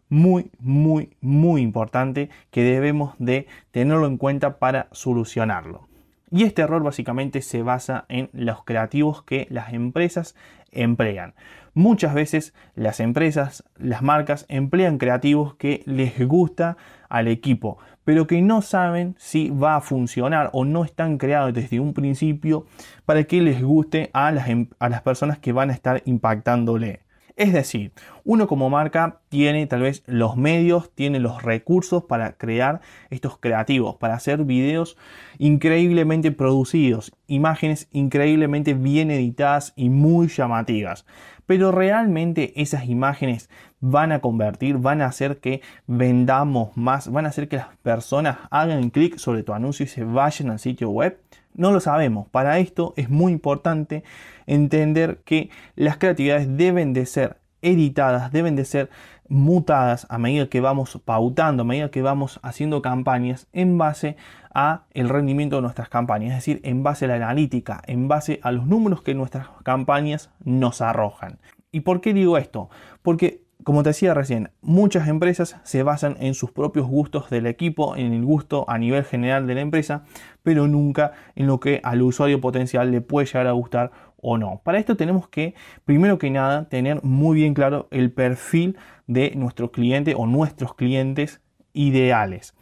muy, 0.08 0.50
muy, 0.60 1.16
muy 1.20 1.62
importante 1.62 2.30
que 2.50 2.62
debemos 2.62 3.14
de 3.18 3.46
tenerlo 3.70 4.06
en 4.06 4.18
cuenta 4.18 4.58
para 4.58 4.86
solucionarlo. 4.92 5.88
Y 6.30 6.44
este 6.44 6.62
error 6.62 6.82
básicamente 6.82 7.42
se 7.42 7.62
basa 7.62 8.04
en 8.08 8.30
los 8.32 8.62
creativos 8.62 9.22
que 9.22 9.46
las 9.50 9.72
empresas 9.72 10.36
emplean. 10.72 11.34
Muchas 11.74 12.12
veces 12.12 12.52
las 12.74 13.00
empresas, 13.00 13.64
las 13.76 14.02
marcas 14.02 14.44
emplean 14.48 14.98
creativos 14.98 15.54
que 15.54 15.82
les 15.86 16.26
gusta 16.26 16.76
al 17.08 17.28
equipo, 17.28 17.78
pero 18.04 18.26
que 18.26 18.42
no 18.42 18.60
saben 18.60 19.14
si 19.18 19.48
va 19.48 19.76
a 19.76 19.80
funcionar 19.80 20.50
o 20.52 20.64
no 20.64 20.84
están 20.84 21.16
creados 21.16 21.54
desde 21.54 21.80
un 21.80 21.94
principio 21.94 22.66
para 23.06 23.24
que 23.24 23.40
les 23.40 23.62
guste 23.62 24.10
a 24.12 24.32
las, 24.32 24.48
em, 24.48 24.68
a 24.78 24.88
las 24.88 25.02
personas 25.02 25.38
que 25.38 25.52
van 25.52 25.70
a 25.70 25.72
estar 25.72 26.02
impactándole. 26.04 27.00
Es 27.36 27.52
decir, 27.52 27.92
uno 28.24 28.46
como 28.46 28.68
marca 28.68 29.20
tiene 29.28 29.66
tal 29.66 29.82
vez 29.82 30.02
los 30.06 30.36
medios, 30.36 30.90
tiene 30.94 31.18
los 31.18 31.42
recursos 31.42 32.04
para 32.04 32.34
crear 32.34 32.80
estos 33.10 33.38
creativos, 33.38 33.96
para 33.96 34.14
hacer 34.14 34.44
videos 34.44 34.96
increíblemente 35.38 36.30
producidos, 36.30 37.12
imágenes 37.26 37.88
increíblemente 37.90 38.74
bien 38.74 39.10
editadas 39.10 39.72
y 39.76 39.88
muy 39.88 40.28
llamativas. 40.28 41.06
Pero 41.46 41.72
realmente 41.72 42.52
esas 42.60 42.86
imágenes 42.86 43.48
van 43.80 44.12
a 44.12 44.20
convertir, 44.20 44.78
van 44.78 45.00
a 45.00 45.06
hacer 45.06 45.38
que 45.38 45.60
vendamos 45.86 46.76
más, 46.76 47.10
van 47.10 47.26
a 47.26 47.30
hacer 47.30 47.48
que 47.48 47.56
las 47.56 47.76
personas 47.78 48.38
hagan 48.50 48.90
clic 48.90 49.16
sobre 49.18 49.42
tu 49.42 49.52
anuncio 49.52 49.84
y 49.84 49.88
se 49.88 50.04
vayan 50.04 50.50
al 50.50 50.58
sitio 50.58 50.90
web. 50.90 51.18
No 51.54 51.72
lo 51.72 51.80
sabemos. 51.80 52.28
Para 52.28 52.58
esto 52.58 52.94
es 52.96 53.10
muy 53.10 53.32
importante 53.32 54.04
entender 54.46 55.22
que 55.24 55.50
las 55.76 55.98
creatividades 55.98 56.56
deben 56.56 56.92
de 56.92 57.06
ser 57.06 57.38
editadas, 57.60 58.32
deben 58.32 58.56
de 58.56 58.64
ser 58.64 58.90
mutadas 59.28 60.06
a 60.10 60.18
medida 60.18 60.48
que 60.48 60.60
vamos 60.60 61.00
pautando, 61.04 61.62
a 61.62 61.64
medida 61.64 61.90
que 61.90 62.02
vamos 62.02 62.38
haciendo 62.42 62.82
campañas 62.82 63.46
en 63.52 63.78
base 63.78 64.16
a 64.52 64.84
el 64.92 65.08
rendimiento 65.08 65.56
de 65.56 65.62
nuestras 65.62 65.88
campañas, 65.88 66.32
es 66.32 66.36
decir, 66.36 66.60
en 66.64 66.82
base 66.82 67.06
a 67.06 67.08
la 67.08 67.14
analítica, 67.14 67.82
en 67.86 68.08
base 68.08 68.40
a 68.42 68.52
los 68.52 68.66
números 68.66 69.02
que 69.02 69.14
nuestras 69.14 69.48
campañas 69.62 70.30
nos 70.44 70.82
arrojan. 70.82 71.38
¿Y 71.70 71.80
por 71.80 72.02
qué 72.02 72.12
digo 72.12 72.36
esto? 72.36 72.68
Porque 73.00 73.41
como 73.64 73.82
te 73.82 73.90
decía 73.90 74.14
recién, 74.14 74.50
muchas 74.60 75.08
empresas 75.08 75.56
se 75.62 75.82
basan 75.82 76.16
en 76.20 76.34
sus 76.34 76.50
propios 76.50 76.86
gustos 76.86 77.30
del 77.30 77.46
equipo, 77.46 77.96
en 77.96 78.12
el 78.12 78.24
gusto 78.24 78.64
a 78.68 78.78
nivel 78.78 79.04
general 79.04 79.46
de 79.46 79.54
la 79.54 79.60
empresa, 79.60 80.04
pero 80.42 80.68
nunca 80.68 81.12
en 81.34 81.46
lo 81.46 81.60
que 81.60 81.80
al 81.84 82.02
usuario 82.02 82.40
potencial 82.40 82.90
le 82.90 83.00
puede 83.00 83.26
llegar 83.26 83.46
a 83.46 83.52
gustar 83.52 83.92
o 84.16 84.38
no. 84.38 84.60
Para 84.64 84.78
esto 84.78 84.96
tenemos 84.96 85.28
que, 85.28 85.54
primero 85.84 86.18
que 86.18 86.30
nada, 86.30 86.68
tener 86.68 87.02
muy 87.02 87.36
bien 87.36 87.54
claro 87.54 87.88
el 87.90 88.12
perfil 88.12 88.76
de 89.06 89.32
nuestro 89.34 89.72
cliente 89.72 90.14
o 90.16 90.26
nuestros 90.26 90.74
clientes 90.74 91.40
ideales. 91.72 92.54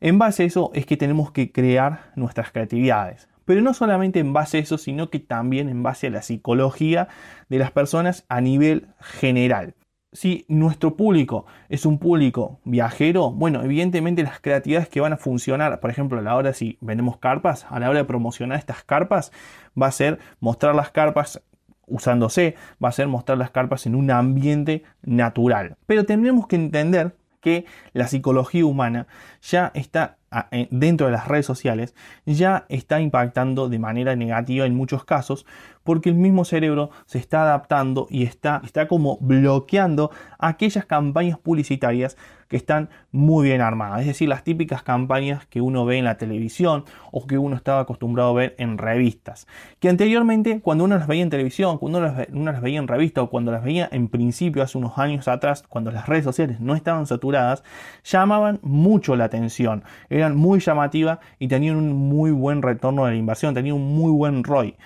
En 0.00 0.18
base 0.18 0.44
a 0.44 0.46
eso 0.46 0.70
es 0.74 0.86
que 0.86 0.96
tenemos 0.96 1.32
que 1.32 1.52
crear 1.52 2.12
nuestras 2.14 2.52
creatividades. 2.52 3.28
Pero 3.44 3.62
no 3.62 3.74
solamente 3.74 4.20
en 4.20 4.32
base 4.32 4.58
a 4.58 4.60
eso, 4.60 4.78
sino 4.78 5.10
que 5.10 5.20
también 5.20 5.68
en 5.68 5.82
base 5.82 6.08
a 6.08 6.10
la 6.10 6.22
psicología 6.22 7.08
de 7.48 7.58
las 7.58 7.70
personas 7.70 8.24
a 8.28 8.40
nivel 8.40 8.88
general. 9.00 9.74
Si 10.12 10.46
nuestro 10.48 10.96
público 10.96 11.46
es 11.68 11.84
un 11.84 11.98
público 11.98 12.60
viajero, 12.64 13.30
bueno, 13.30 13.62
evidentemente 13.62 14.22
las 14.22 14.40
creatividades 14.40 14.88
que 14.88 15.00
van 15.00 15.12
a 15.12 15.18
funcionar, 15.18 15.80
por 15.80 15.90
ejemplo, 15.90 16.18
a 16.18 16.22
la 16.22 16.34
hora 16.34 16.52
si 16.54 16.78
vendemos 16.80 17.18
carpas, 17.18 17.66
a 17.68 17.78
la 17.78 17.90
hora 17.90 18.00
de 18.00 18.04
promocionar 18.04 18.58
estas 18.58 18.84
carpas, 18.84 19.32
va 19.80 19.86
a 19.86 19.92
ser 19.92 20.18
mostrar 20.40 20.74
las 20.74 20.90
carpas 20.90 21.42
usándose, 21.86 22.54
va 22.82 22.88
a 22.88 22.92
ser 22.92 23.08
mostrar 23.08 23.38
las 23.38 23.50
carpas 23.50 23.86
en 23.86 23.94
un 23.94 24.10
ambiente 24.10 24.82
natural. 25.02 25.76
Pero 25.86 26.04
tendremos 26.04 26.46
que 26.46 26.56
entender 26.56 27.16
que 27.40 27.66
la 27.92 28.08
psicología 28.08 28.64
humana 28.64 29.06
ya 29.42 29.70
está 29.74 30.18
eh, 30.50 30.68
dentro 30.70 31.06
de 31.06 31.12
las 31.12 31.26
redes 31.26 31.46
sociales 31.46 31.94
ya 32.26 32.66
está 32.68 33.00
impactando 33.00 33.68
de 33.68 33.78
manera 33.78 34.14
negativa 34.14 34.66
en 34.66 34.74
muchos 34.74 35.04
casos 35.04 35.46
porque 35.84 36.10
el 36.10 36.16
mismo 36.16 36.44
cerebro 36.44 36.90
se 37.06 37.18
está 37.18 37.42
adaptando 37.42 38.06
y 38.10 38.24
está, 38.24 38.60
está 38.64 38.88
como 38.88 39.16
bloqueando 39.20 40.10
aquellas 40.38 40.84
campañas 40.84 41.38
publicitarias 41.38 42.18
que 42.48 42.56
están 42.56 42.88
muy 43.12 43.48
bien 43.48 43.60
armadas, 43.60 44.00
es 44.00 44.06
decir, 44.06 44.28
las 44.28 44.42
típicas 44.42 44.82
campañas 44.82 45.46
que 45.46 45.60
uno 45.60 45.84
ve 45.84 45.98
en 45.98 46.04
la 46.04 46.16
televisión 46.16 46.84
o 47.12 47.26
que 47.26 47.38
uno 47.38 47.56
estaba 47.56 47.80
acostumbrado 47.80 48.30
a 48.30 48.34
ver 48.34 48.54
en 48.58 48.78
revistas, 48.78 49.46
que 49.80 49.88
anteriormente 49.88 50.60
cuando 50.60 50.84
uno 50.84 50.96
las 50.96 51.06
veía 51.06 51.22
en 51.22 51.30
televisión, 51.30 51.78
cuando 51.78 51.98
uno 51.98 52.52
las, 52.52 52.62
veía 52.62 52.78
en 52.78 52.88
revista 52.88 53.22
o 53.22 53.30
cuando 53.30 53.52
las 53.52 53.62
veía 53.62 53.88
en 53.92 54.08
principio 54.08 54.62
hace 54.62 54.78
unos 54.78 54.98
años 54.98 55.28
atrás, 55.28 55.62
cuando 55.68 55.90
las 55.90 56.06
redes 56.06 56.24
sociales 56.24 56.60
no 56.60 56.74
estaban 56.74 57.06
saturadas, 57.06 57.62
llamaban 58.04 58.58
mucho 58.62 59.14
la 59.16 59.24
atención. 59.24 59.84
Eran 60.08 60.36
muy 60.36 60.60
llamativas 60.60 61.18
y 61.38 61.48
tenían 61.48 61.76
un 61.76 61.92
muy 61.92 62.30
buen 62.30 62.62
retorno 62.62 63.04
de 63.04 63.12
la 63.12 63.16
inversión, 63.16 63.54
tenían 63.54 63.76
un 63.76 63.94
muy 63.94 64.10
buen 64.10 64.42
ROI. 64.42 64.76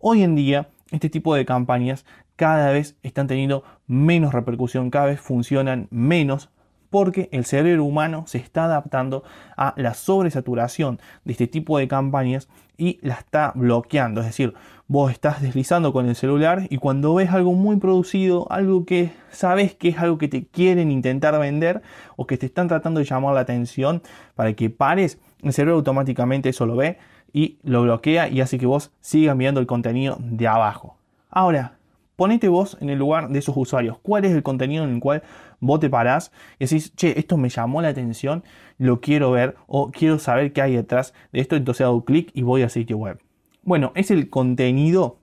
Hoy 0.00 0.22
en 0.22 0.34
día, 0.34 0.68
este 0.90 1.08
tipo 1.08 1.34
de 1.34 1.44
campañas 1.44 2.04
cada 2.36 2.72
vez 2.72 2.96
están 3.02 3.28
teniendo 3.28 3.62
menos 3.86 4.32
repercusión, 4.32 4.90
cada 4.90 5.06
vez 5.06 5.20
funcionan 5.20 5.86
menos 5.90 6.50
porque 6.92 7.30
el 7.32 7.46
cerebro 7.46 7.84
humano 7.84 8.24
se 8.26 8.36
está 8.36 8.66
adaptando 8.66 9.24
a 9.56 9.72
la 9.78 9.94
sobresaturación 9.94 11.00
de 11.24 11.32
este 11.32 11.46
tipo 11.46 11.78
de 11.78 11.88
campañas 11.88 12.48
y 12.76 12.98
la 13.00 13.14
está 13.14 13.52
bloqueando. 13.54 14.20
Es 14.20 14.26
decir, 14.26 14.52
vos 14.88 15.10
estás 15.10 15.40
deslizando 15.40 15.94
con 15.94 16.06
el 16.06 16.14
celular 16.14 16.66
y 16.68 16.76
cuando 16.76 17.14
ves 17.14 17.30
algo 17.30 17.54
muy 17.54 17.76
producido, 17.76 18.46
algo 18.52 18.84
que 18.84 19.10
sabes 19.30 19.74
que 19.74 19.88
es 19.88 19.98
algo 19.98 20.18
que 20.18 20.28
te 20.28 20.44
quieren 20.44 20.90
intentar 20.90 21.38
vender 21.40 21.80
o 22.16 22.26
que 22.26 22.36
te 22.36 22.44
están 22.44 22.68
tratando 22.68 23.00
de 23.00 23.06
llamar 23.06 23.34
la 23.34 23.40
atención 23.40 24.02
para 24.34 24.52
que 24.52 24.68
pares, 24.68 25.18
el 25.42 25.54
cerebro 25.54 25.76
automáticamente 25.76 26.50
eso 26.50 26.66
lo 26.66 26.76
ve 26.76 26.98
y 27.32 27.56
lo 27.62 27.84
bloquea 27.84 28.28
y 28.28 28.42
hace 28.42 28.58
que 28.58 28.66
vos 28.66 28.92
sigas 29.00 29.34
viendo 29.38 29.60
el 29.60 29.66
contenido 29.66 30.18
de 30.20 30.46
abajo. 30.46 30.98
Ahora, 31.30 31.78
ponete 32.22 32.46
vos 32.46 32.76
en 32.80 32.88
el 32.88 33.00
lugar 33.00 33.30
de 33.30 33.40
esos 33.40 33.56
usuarios. 33.56 33.98
¿Cuál 34.00 34.24
es 34.24 34.30
el 34.30 34.44
contenido 34.44 34.84
en 34.84 34.90
el 34.94 35.00
cual 35.00 35.24
vos 35.58 35.80
te 35.80 35.90
parás 35.90 36.30
y 36.60 36.66
decís, 36.66 36.94
che, 36.94 37.18
esto 37.18 37.36
me 37.36 37.48
llamó 37.48 37.82
la 37.82 37.88
atención, 37.88 38.44
lo 38.78 39.00
quiero 39.00 39.32
ver 39.32 39.56
o 39.66 39.90
quiero 39.90 40.20
saber 40.20 40.52
qué 40.52 40.62
hay 40.62 40.76
detrás 40.76 41.14
de 41.32 41.40
esto? 41.40 41.56
Entonces 41.56 41.84
hago 41.84 42.04
clic 42.04 42.30
y 42.32 42.42
voy 42.42 42.62
al 42.62 42.70
sitio 42.70 42.96
web. 42.96 43.18
Bueno, 43.64 43.90
es 43.96 44.12
el 44.12 44.30
contenido 44.30 45.18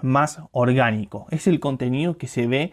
más 0.00 0.40
orgánico, 0.52 1.26
es 1.30 1.46
el 1.46 1.60
contenido 1.60 2.16
que 2.16 2.26
se 2.26 2.46
ve 2.46 2.72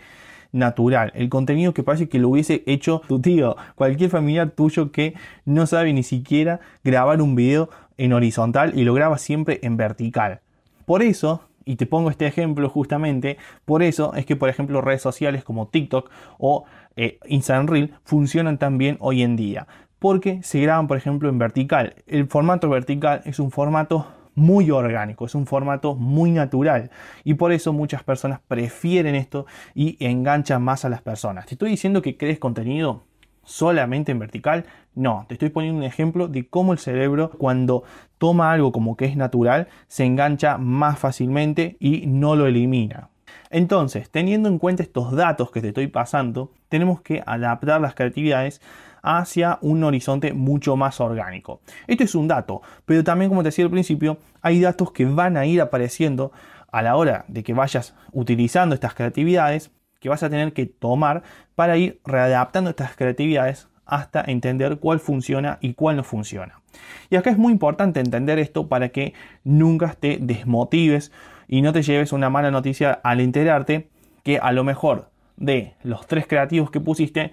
natural, 0.54 1.12
el 1.14 1.28
contenido 1.28 1.74
que 1.74 1.84
parece 1.84 2.08
que 2.08 2.20
lo 2.20 2.30
hubiese 2.30 2.64
hecho 2.68 3.02
tu 3.06 3.20
tío, 3.20 3.58
cualquier 3.76 4.10
familiar 4.10 4.52
tuyo 4.52 4.94
que 4.94 5.14
no 5.44 5.68
sabe 5.68 5.92
ni 5.92 6.04
siquiera 6.04 6.62
grabar 6.86 7.22
un 7.22 7.36
video 7.36 7.70
en 7.98 8.14
horizontal 8.14 8.80
y 8.80 8.86
lo 8.86 8.94
graba 8.94 9.18
siempre 9.18 9.60
en 9.62 9.76
vertical. 9.76 10.40
Por 10.86 11.02
eso, 11.02 11.47
y 11.68 11.76
te 11.76 11.86
pongo 11.86 12.10
este 12.10 12.26
ejemplo 12.26 12.70
justamente, 12.70 13.38
por 13.66 13.84
eso 13.84 14.14
es 14.16 14.26
que 14.26 14.36
por 14.36 14.50
ejemplo 14.50 14.82
redes 14.82 15.02
sociales 15.02 15.44
como 15.44 15.68
TikTok 15.68 16.10
o 16.40 16.64
eh, 16.96 17.20
Instagram 17.28 17.68
Reel 17.68 17.94
funcionan 18.04 18.58
tan 18.58 18.78
bien 18.78 18.98
hoy 19.00 19.22
en 19.22 19.36
día, 19.36 19.68
porque 20.00 20.42
se 20.44 20.62
graban 20.62 20.88
por 20.88 20.98
ejemplo 20.98 21.30
en 21.30 21.38
vertical. 21.38 21.96
El 22.08 22.28
formato 22.28 22.70
vertical 22.70 23.22
es 23.26 23.40
un 23.40 23.52
formato 23.52 24.08
muy 24.34 24.72
orgánico, 24.72 25.26
es 25.26 25.36
un 25.36 25.46
formato 25.46 25.96
muy 25.96 26.32
natural 26.32 26.90
y 27.24 27.34
por 27.34 27.52
eso 27.52 27.74
muchas 27.74 28.04
personas 28.04 28.40
prefieren 28.48 29.16
esto 29.16 29.46
y 29.76 29.98
enganchan 30.00 30.64
más 30.64 30.86
a 30.86 30.90
las 30.90 31.02
personas. 31.02 31.48
Te 31.48 31.56
estoy 31.56 31.72
diciendo 31.72 32.02
que 32.02 32.18
crees 32.18 32.40
contenido 32.40 33.04
solamente 33.48 34.12
en 34.12 34.20
vertical, 34.20 34.66
no, 34.94 35.26
te 35.28 35.36
estoy 35.36 35.50
poniendo 35.50 35.80
un 35.80 35.86
ejemplo 35.86 36.28
de 36.28 36.48
cómo 36.48 36.74
el 36.74 36.80
cerebro 36.80 37.32
cuando 37.32 37.84
toma 38.18 38.52
algo 38.52 38.74
como 38.74 38.98
que 38.98 39.06
es 39.06 39.16
natural 39.16 39.70
se 39.88 40.04
engancha 40.04 40.58
más 40.58 41.00
fácilmente 41.00 41.78
y 41.80 42.08
no 42.08 42.36
lo 42.36 42.46
elimina. 42.46 43.10
Entonces, 43.50 44.10
teniendo 44.10 44.50
en 44.50 44.60
cuenta 44.60 44.84
estos 44.84 45.14
datos 45.14 45.50
que 45.52 45.62
te 45.62 45.70
estoy 45.70 45.88
pasando, 45.88 46.52
tenemos 46.68 47.02
que 47.02 47.24
adaptar 47.26 47.80
las 47.80 47.96
creatividades 47.96 48.62
hacia 49.02 49.60
un 49.62 49.82
horizonte 49.86 50.34
mucho 50.34 50.76
más 50.76 51.00
orgánico. 51.00 51.62
Esto 51.88 52.04
es 52.04 52.16
un 52.16 52.28
dato, 52.28 52.62
pero 52.86 53.06
también 53.06 53.30
como 53.30 53.44
te 53.44 53.48
decía 53.48 53.64
al 53.64 53.72
principio, 53.72 54.18
hay 54.42 54.60
datos 54.60 54.92
que 54.92 55.06
van 55.06 55.38
a 55.38 55.46
ir 55.46 55.62
apareciendo 55.62 56.34
a 56.70 56.82
la 56.82 56.98
hora 56.98 57.24
de 57.30 57.44
que 57.44 57.54
vayas 57.54 57.96
utilizando 58.12 58.76
estas 58.76 58.94
creatividades 58.94 59.72
que 60.00 60.10
vas 60.10 60.24
a 60.24 60.30
tener 60.30 60.54
que 60.54 60.66
tomar 60.66 61.24
para 61.56 61.78
ir 61.78 62.00
readaptando 62.06 62.70
estas 62.70 62.96
creatividades 62.96 63.68
hasta 63.86 64.22
entender 64.22 64.78
cuál 64.78 65.00
funciona 65.00 65.58
y 65.62 65.74
cuál 65.74 65.96
no 65.96 66.04
funciona. 66.04 66.62
Y 67.10 67.16
acá 67.16 67.30
es 67.30 67.38
muy 67.38 67.54
importante 67.54 68.00
entender 68.00 68.38
esto 68.40 68.68
para 68.68 68.90
que 68.90 69.14
nunca 69.44 69.96
te 70.00 70.18
desmotives 70.20 71.12
y 71.48 71.62
no 71.62 71.74
te 71.74 71.82
lleves 71.82 72.12
una 72.12 72.30
mala 72.30 72.52
noticia 72.52 73.00
al 73.04 73.22
enterarte 73.22 73.88
que 74.24 74.38
a 74.38 74.52
lo 74.52 74.64
mejor 74.64 75.10
de 75.38 75.74
los 75.84 76.06
tres 76.08 76.28
creativos 76.28 76.70
que 76.70 76.82
pusiste, 76.82 77.32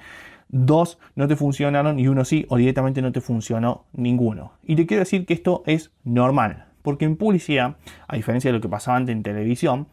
dos 0.49 0.99
no 1.17 1.27
te 1.27 1.37
funcionaron 1.37 1.99
y 1.99 2.07
uno 2.07 2.25
sí 2.25 2.47
o 2.49 2.57
directamente 2.57 3.03
no 3.03 3.11
te 3.11 3.21
funcionó 3.21 3.85
ninguno. 3.93 4.53
Y 4.63 4.77
te 4.77 4.87
quiero 4.87 5.01
decir 5.01 5.27
que 5.27 5.35
esto 5.35 5.65
es 5.67 5.91
normal, 6.05 6.67
porque 6.83 7.05
en 7.05 7.17
publicidad, 7.17 7.77
a 8.07 8.17
diferencia 8.17 8.51
de 8.51 8.59
lo 8.59 8.61
que 8.61 8.69
pasaba 8.69 8.97
antes 8.97 9.15
en 9.15 9.23
televisión, 9.23 9.89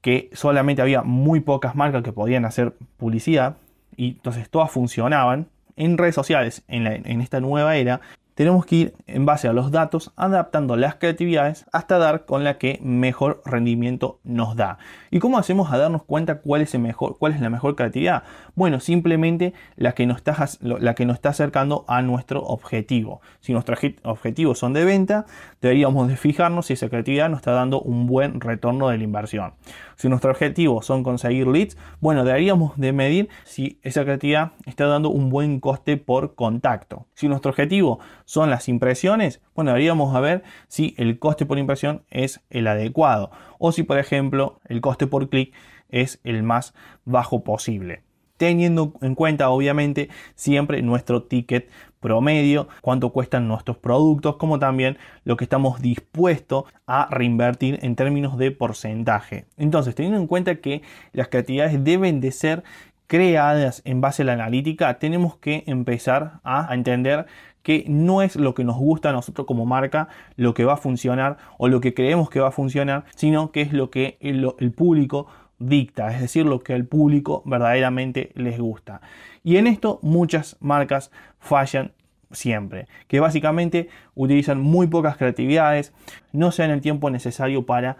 que 0.00 0.30
solamente 0.32 0.82
había 0.82 1.02
muy 1.02 1.40
pocas 1.40 1.74
marcas 1.74 2.02
que 2.02 2.12
podían 2.12 2.44
hacer 2.44 2.74
publicidad 2.96 3.56
y 3.96 4.10
entonces 4.10 4.48
todas 4.48 4.70
funcionaban, 4.70 5.48
en 5.76 5.98
redes 5.98 6.14
sociales, 6.14 6.62
en, 6.68 6.86
en 6.86 7.20
esta 7.20 7.40
nueva 7.40 7.76
era, 7.76 8.00
tenemos 8.40 8.64
que 8.64 8.76
ir 8.76 8.94
en 9.06 9.26
base 9.26 9.48
a 9.48 9.52
los 9.52 9.70
datos 9.70 10.14
adaptando 10.16 10.74
las 10.74 10.94
creatividades 10.94 11.66
hasta 11.72 11.98
dar 11.98 12.24
con 12.24 12.42
la 12.42 12.56
que 12.56 12.78
mejor 12.82 13.42
rendimiento 13.44 14.18
nos 14.24 14.56
da. 14.56 14.78
¿Y 15.10 15.18
cómo 15.18 15.36
hacemos 15.36 15.70
a 15.70 15.76
darnos 15.76 16.04
cuenta 16.04 16.36
cuál 16.36 16.62
es, 16.62 16.74
el 16.74 16.80
mejor, 16.80 17.18
cuál 17.18 17.34
es 17.34 17.42
la 17.42 17.50
mejor 17.50 17.76
creatividad? 17.76 18.22
Bueno, 18.54 18.80
simplemente 18.80 19.52
la 19.76 19.92
que, 19.92 20.06
nos 20.06 20.16
está, 20.16 20.48
la 20.62 20.94
que 20.94 21.04
nos 21.04 21.16
está 21.16 21.28
acercando 21.28 21.84
a 21.86 22.00
nuestro 22.00 22.42
objetivo. 22.42 23.20
Si 23.40 23.52
nuestros 23.52 23.78
objetivos 24.04 24.58
son 24.58 24.72
de 24.72 24.86
venta, 24.86 25.26
deberíamos 25.60 26.08
de 26.08 26.16
fijarnos 26.16 26.64
si 26.64 26.72
esa 26.72 26.88
creatividad 26.88 27.28
nos 27.28 27.40
está 27.40 27.52
dando 27.52 27.82
un 27.82 28.06
buen 28.06 28.40
retorno 28.40 28.88
de 28.88 28.96
la 28.96 29.04
inversión. 29.04 29.52
Si 29.96 30.08
nuestros 30.08 30.30
objetivos 30.30 30.86
son 30.86 31.02
conseguir 31.02 31.46
leads, 31.46 31.76
bueno, 32.00 32.24
deberíamos 32.24 32.74
de 32.78 32.94
medir 32.94 33.28
si 33.44 33.78
esa 33.82 34.02
creatividad 34.04 34.52
está 34.64 34.86
dando 34.86 35.10
un 35.10 35.28
buen 35.28 35.60
coste 35.60 35.98
por 35.98 36.34
contacto. 36.34 37.04
Si 37.12 37.28
nuestro 37.28 37.50
objetivo 37.50 38.00
son 38.30 38.48
las 38.48 38.68
impresiones, 38.68 39.40
bueno, 39.56 39.72
deberíamos 39.72 40.18
ver 40.20 40.44
si 40.68 40.94
el 40.98 41.18
coste 41.18 41.46
por 41.46 41.58
impresión 41.58 42.04
es 42.10 42.40
el 42.48 42.68
adecuado 42.68 43.32
o 43.58 43.72
si, 43.72 43.82
por 43.82 43.98
ejemplo, 43.98 44.60
el 44.68 44.80
coste 44.80 45.08
por 45.08 45.28
clic 45.28 45.52
es 45.88 46.20
el 46.22 46.44
más 46.44 46.72
bajo 47.04 47.42
posible 47.42 48.04
teniendo 48.36 48.94
en 49.02 49.16
cuenta 49.16 49.50
obviamente 49.50 50.08
siempre 50.34 50.80
nuestro 50.80 51.24
ticket 51.24 51.68
promedio, 52.00 52.68
cuánto 52.80 53.10
cuestan 53.10 53.46
nuestros 53.46 53.76
productos, 53.76 54.36
como 54.36 54.58
también 54.58 54.96
lo 55.24 55.36
que 55.36 55.44
estamos 55.44 55.82
dispuestos 55.82 56.64
a 56.86 57.06
reinvertir 57.10 57.80
en 57.82 57.96
términos 57.96 58.38
de 58.38 58.50
porcentaje. 58.50 59.44
Entonces, 59.58 59.94
teniendo 59.94 60.18
en 60.18 60.26
cuenta 60.26 60.54
que 60.54 60.80
las 61.12 61.28
creatividades 61.28 61.84
deben 61.84 62.22
de 62.22 62.32
ser 62.32 62.62
creadas 63.10 63.82
en 63.84 64.00
base 64.00 64.22
a 64.22 64.24
la 64.24 64.34
analítica, 64.34 65.00
tenemos 65.00 65.36
que 65.36 65.64
empezar 65.66 66.34
a 66.44 66.72
entender 66.72 67.26
que 67.62 67.84
no 67.88 68.22
es 68.22 68.36
lo 68.36 68.54
que 68.54 68.64
nos 68.64 68.76
gusta 68.76 69.10
a 69.10 69.12
nosotros 69.12 69.46
como 69.46 69.66
marca 69.66 70.08
lo 70.36 70.54
que 70.54 70.64
va 70.64 70.74
a 70.74 70.76
funcionar 70.76 71.36
o 71.58 71.68
lo 71.68 71.80
que 71.80 71.94
creemos 71.94 72.30
que 72.30 72.40
va 72.40 72.48
a 72.48 72.52
funcionar, 72.52 73.04
sino 73.14 73.52
que 73.52 73.62
es 73.62 73.72
lo 73.72 73.90
que 73.90 74.16
el, 74.20 74.72
público 74.72 75.26
dicta, 75.58 76.12
es 76.12 76.20
decir, 76.20 76.46
lo 76.46 76.60
que 76.60 76.72
al 76.72 76.86
público 76.86 77.42
verdaderamente 77.44 78.32
les 78.34 78.58
gusta. 78.58 79.00
Y 79.44 79.56
en 79.56 79.66
esto 79.66 79.98
muchas 80.02 80.56
marcas 80.60 81.10
fallan 81.38 81.92
siempre, 82.30 82.86
que 83.08 83.20
básicamente 83.20 83.88
utilizan 84.14 84.60
muy 84.60 84.86
pocas 84.86 85.16
creatividades, 85.16 85.92
no 86.32 86.52
se 86.52 86.62
dan 86.62 86.70
el 86.70 86.80
tiempo 86.80 87.10
necesario 87.10 87.66
para 87.66 87.96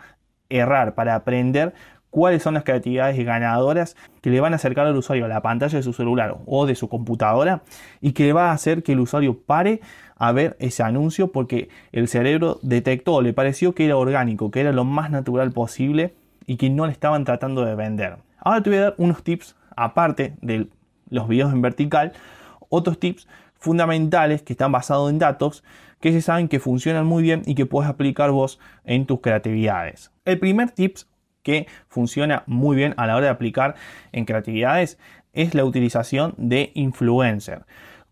errar, 0.49 0.94
para 0.94 1.14
aprender 1.14 1.75
cuáles 2.11 2.42
son 2.42 2.55
las 2.55 2.64
creatividades 2.64 3.25
ganadoras 3.25 3.96
que 4.20 4.31
le 4.31 4.40
van 4.40 4.53
a 4.53 4.57
acercar 4.57 4.87
al 4.87 4.96
usuario 4.96 5.25
a 5.25 5.29
la 5.29 5.42
pantalla 5.42 5.79
de 5.79 5.83
su 5.83 5.92
celular 5.92 6.37
o 6.46 6.66
de 6.66 6.75
su 6.75 6.88
computadora 6.88 7.62
y 8.01 8.12
que 8.12 8.25
le 8.25 8.33
va 8.33 8.51
a 8.51 8.53
hacer 8.53 8.83
que 8.83 8.92
el 8.92 9.01
usuario 9.01 9.38
pare 9.38 9.81
a 10.16 10.33
ver 10.33 10.57
ese 10.59 10.83
anuncio 10.83 11.33
porque 11.33 11.68
el 11.92 12.09
cerebro 12.09 12.59
detectó, 12.62 13.23
le 13.23 13.33
pareció 13.33 13.75
que 13.75 13.87
era 13.87 13.96
orgánico, 13.96 14.51
que 14.51 14.61
era 14.61 14.73
lo 14.73 14.85
más 14.85 15.11
natural 15.11 15.53
posible 15.53 16.14
y 16.46 16.57
que 16.57 16.68
no 16.68 16.87
le 16.87 16.92
estaban 16.92 17.25
tratando 17.25 17.64
de 17.64 17.75
vender. 17.75 18.16
Ahora 18.38 18.62
te 18.62 18.70
voy 18.70 18.79
a 18.79 18.83
dar 18.83 18.94
unos 18.99 19.23
tips 19.23 19.57
aparte 19.77 20.35
de 20.42 20.68
los 21.09 21.29
videos 21.29 21.53
en 21.53 21.62
vertical, 21.62 22.12
otros 22.68 22.99
tips 22.99 23.29
fundamentales 23.55 24.42
que 24.42 24.55
están 24.55 24.73
basados 24.73 25.11
en 25.11 25.18
datos 25.18 25.62
que 26.01 26.12
se 26.12 26.23
saben 26.23 26.49
que 26.49 26.61
funcionan 26.61 27.07
muy 27.07 27.23
bien 27.23 27.42
y 27.44 27.55
que 27.55 27.66
puedes 27.66 27.90
aplicar 27.90 28.31
vos 28.31 28.59
en 28.85 29.07
tus 29.07 29.20
creatividades. 29.20 30.11
El 30.25 30.38
primer 30.38 30.70
tips 30.70 31.10
que 31.42 31.66
funciona 31.88 32.42
muy 32.46 32.76
bien 32.76 32.94
a 32.96 33.07
la 33.07 33.16
hora 33.16 33.26
de 33.26 33.33
aplicar 33.33 33.74
en 34.12 34.24
creatividades 34.24 34.98
es 35.33 35.55
la 35.55 35.64
utilización 35.64 36.35
de 36.37 36.72
influencer. 36.74 37.64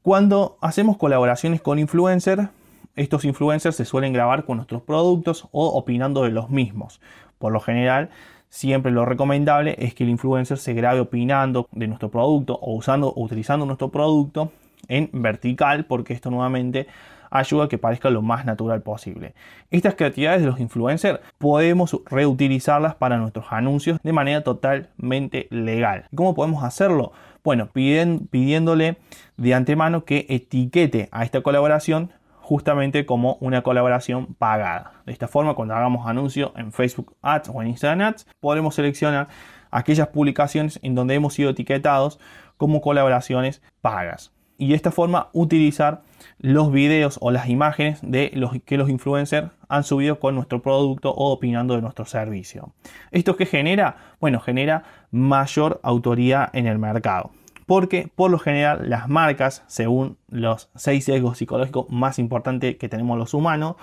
Cuando 0.03 0.57
hacemos 0.61 0.97
colaboraciones 0.97 1.61
con 1.61 1.79
influencers, 1.79 2.49
estos 2.97 3.25
influencers 3.25 3.77
se 3.77 3.85
suelen 3.85 4.13
grabar 4.13 4.45
con 4.45 4.57
nuestros 4.57 4.83
productos 4.83 5.49
o 5.53 5.69
opinando 5.69 6.23
de 6.23 6.31
los 6.31 6.51
mismos. 6.51 7.01
Por 7.39 7.53
lo 7.53 7.61
general, 7.61 8.11
siempre 8.49 8.91
lo 8.91 9.05
recomendable 9.05 9.77
es 9.79 9.95
que 9.95 10.05
el 10.05 10.11
influencer 10.11 10.59
se 10.59 10.75
grabe 10.75 11.01
opinando 11.01 11.69
de 11.73 11.87
nuestro 11.87 12.11
producto 12.11 12.59
o 12.61 12.75
usando 12.75 13.09
o 13.09 13.23
utilizando 13.23 13.67
nuestro 13.67 13.91
producto 13.91 14.53
en 14.89 15.11
vertical 15.13 15.85
porque 15.85 16.15
esto 16.15 16.31
nuevamente 16.31 16.87
ayuda 17.31 17.65
a 17.65 17.69
que 17.69 17.79
parezca 17.79 18.11
lo 18.11 18.23
más 18.23 18.45
natural 18.45 18.83
posible. 18.83 19.35
Estas 19.71 19.95
creatividades 19.95 20.41
de 20.41 20.47
los 20.49 20.61
influencers 20.61 21.21
podemos 21.39 21.97
reutilizarlas 22.07 22.95
para 22.95 23.19
nuestros 23.19 23.47
anuncios 23.51 23.99
de 24.03 24.13
manera 24.13 24.43
totalmente 24.43 25.47
legal. 25.51 26.07
¿Cómo 26.15 26.35
podemos 26.35 26.65
hacerlo? 26.65 27.13
Bueno, 27.45 27.69
pidiéndole 27.73 28.99
de 29.37 29.55
antemano 29.55 30.05
que 30.05 30.27
etiquete 30.29 31.09
a 31.13 31.25
esta 31.25 31.41
colaboración 31.41 32.11
justamente 32.41 33.05
como 33.05 33.37
una 33.41 33.63
colaboración 33.63 34.35
pagada. 34.35 34.93
De 35.05 35.13
esta 35.13 35.29
forma, 35.29 35.55
cuando 35.55 35.75
hagamos 35.75 36.07
anuncios 36.07 36.53
en 36.57 36.73
Facebook 36.73 37.15
Ads 37.21 37.51
o 37.53 37.61
en 37.61 37.69
Instagram 37.69 38.01
Ads, 38.09 38.27
podremos 38.41 38.75
seleccionar 38.75 39.29
aquellas 39.71 40.09
publicaciones 40.09 40.81
en 40.83 40.95
donde 40.95 41.15
hemos 41.15 41.35
sido 41.35 41.51
etiquetados 41.51 42.19
como 42.57 42.81
colaboraciones 42.81 43.63
pagas. 43.83 44.33
Y 44.59 44.69
de 44.69 44.75
esta 44.75 44.91
forma 44.91 45.29
utilizar 45.33 46.03
los 46.39 46.71
videos 46.73 47.19
o 47.23 47.31
las 47.31 47.49
imágenes 47.49 48.01
de 48.03 48.31
los 48.35 48.53
que 48.65 48.77
los 48.77 48.91
influencers 48.91 49.51
han 49.69 49.85
subido 49.85 50.19
con 50.19 50.35
nuestro 50.35 50.61
producto 50.61 51.11
o 51.11 51.33
opinando 51.33 51.75
de 51.75 51.83
nuestro 51.83 52.05
servicio. 52.05 52.75
¿Esto 53.11 53.37
qué 53.37 53.47
genera? 53.47 53.97
Bueno, 54.21 54.41
genera 54.41 54.83
mayor 55.11 55.81
autoridad 55.83 56.51
en 56.53 56.67
el 56.67 56.79
mercado 56.79 57.31
porque 57.69 58.11
por 58.15 58.31
lo 58.31 58.39
general 58.39 58.89
las 58.89 59.11
marcas, 59.11 59.63
según 59.67 60.17
los 60.31 60.71
seis 60.75 61.05
sesgos 61.05 61.37
psicológicos 61.37 61.85
más 61.91 62.19
importantes 62.19 62.77
que 62.79 62.89
tenemos 62.89 63.19
los 63.19 63.35
humanos, 63.35 63.77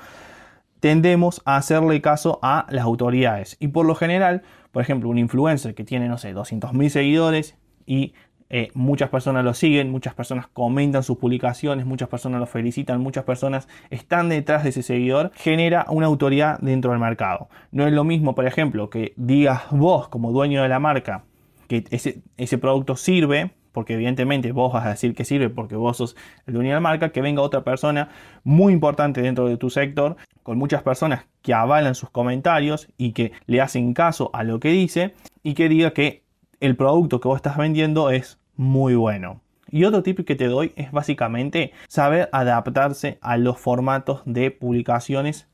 tendemos 0.80 1.44
a 1.46 1.58
hacerle 1.58 2.02
caso 2.02 2.40
a 2.42 2.66
las 2.70 2.84
autoridades. 2.84 3.58
Y 3.60 3.68
por 3.68 3.86
lo 3.86 3.94
general, 3.94 4.42
por 4.72 4.82
ejemplo, 4.82 5.08
un 5.08 5.20
influencer 5.20 5.76
que 5.76 5.84
tiene, 5.84 6.10
no 6.10 6.18
sé, 6.18 6.34
200.000 6.34 6.90
seguidores 6.90 7.58
y 7.86 8.16
eh, 8.50 8.70
muchas 8.74 9.10
personas 9.10 9.44
lo 9.44 9.54
siguen, 9.54 9.92
muchas 9.92 10.14
personas 10.14 10.48
comentan 10.48 11.04
sus 11.04 11.18
publicaciones, 11.18 11.86
muchas 11.86 12.10
personas 12.10 12.40
lo 12.40 12.46
felicitan, 12.46 13.02
muchas 13.02 13.24
personas 13.24 13.68
están 13.90 14.30
detrás 14.30 14.64
de 14.64 14.70
ese 14.70 14.84
seguidor, 14.84 15.32
genera 15.36 15.86
una 15.90 16.06
autoridad 16.06 16.60
dentro 16.60 16.92
del 16.92 17.00
mercado. 17.00 17.50
No 17.72 17.88
es 17.88 17.94
lo 17.94 18.04
mismo, 18.04 18.36
por 18.36 18.46
ejemplo, 18.46 18.90
que 18.90 19.14
digas 19.16 19.64
vos 19.72 20.08
como 20.10 20.32
dueño 20.32 20.62
de 20.62 20.70
la 20.70 20.80
marca 20.80 21.24
que 21.68 21.84
ese, 21.90 22.22
ese 22.38 22.58
producto 22.58 22.96
sirve 22.96 23.52
porque 23.76 23.96
evidentemente 23.96 24.54
vos 24.54 24.72
vas 24.72 24.86
a 24.86 24.90
decir 24.90 25.14
que 25.14 25.26
sirve 25.26 25.50
porque 25.50 25.76
vos 25.76 25.98
sos 25.98 26.16
el 26.48 26.54
dueño 26.54 26.70
de 26.70 26.76
la 26.76 26.80
marca, 26.80 27.10
que 27.10 27.22
venga 27.22 27.42
otra 27.42 27.66
persona 27.66 28.08
muy 28.46 28.72
importante 28.72 29.22
dentro 29.22 29.50
de 29.50 29.58
tu 29.58 29.70
sector, 29.70 30.16
con 30.44 30.58
muchas 30.58 30.82
personas 30.82 31.26
que 31.42 31.54
avalan 31.54 31.94
sus 31.94 32.10
comentarios 32.10 32.88
y 32.98 33.12
que 33.12 33.34
le 33.48 33.60
hacen 33.60 33.94
caso 33.94 34.30
a 34.34 34.44
lo 34.44 34.62
que 34.62 34.70
dice 34.70 35.14
y 35.44 35.56
que 35.56 35.68
diga 35.68 35.92
que 35.92 36.24
el 36.60 36.76
producto 36.76 37.20
que 37.20 37.28
vos 37.28 37.38
estás 37.38 37.58
vendiendo 37.58 38.10
es 38.10 38.40
muy 38.56 38.96
bueno. 38.96 39.42
Y 39.70 39.84
otro 39.84 40.04
tip 40.04 40.26
que 40.26 40.36
te 40.36 40.48
doy 40.48 40.74
es 40.76 40.92
básicamente 40.92 41.74
saber 41.88 42.30
adaptarse 42.32 43.18
a 43.22 43.38
los 43.38 43.60
formatos 43.60 44.22
de 44.26 44.52
publicaciones 44.52 45.48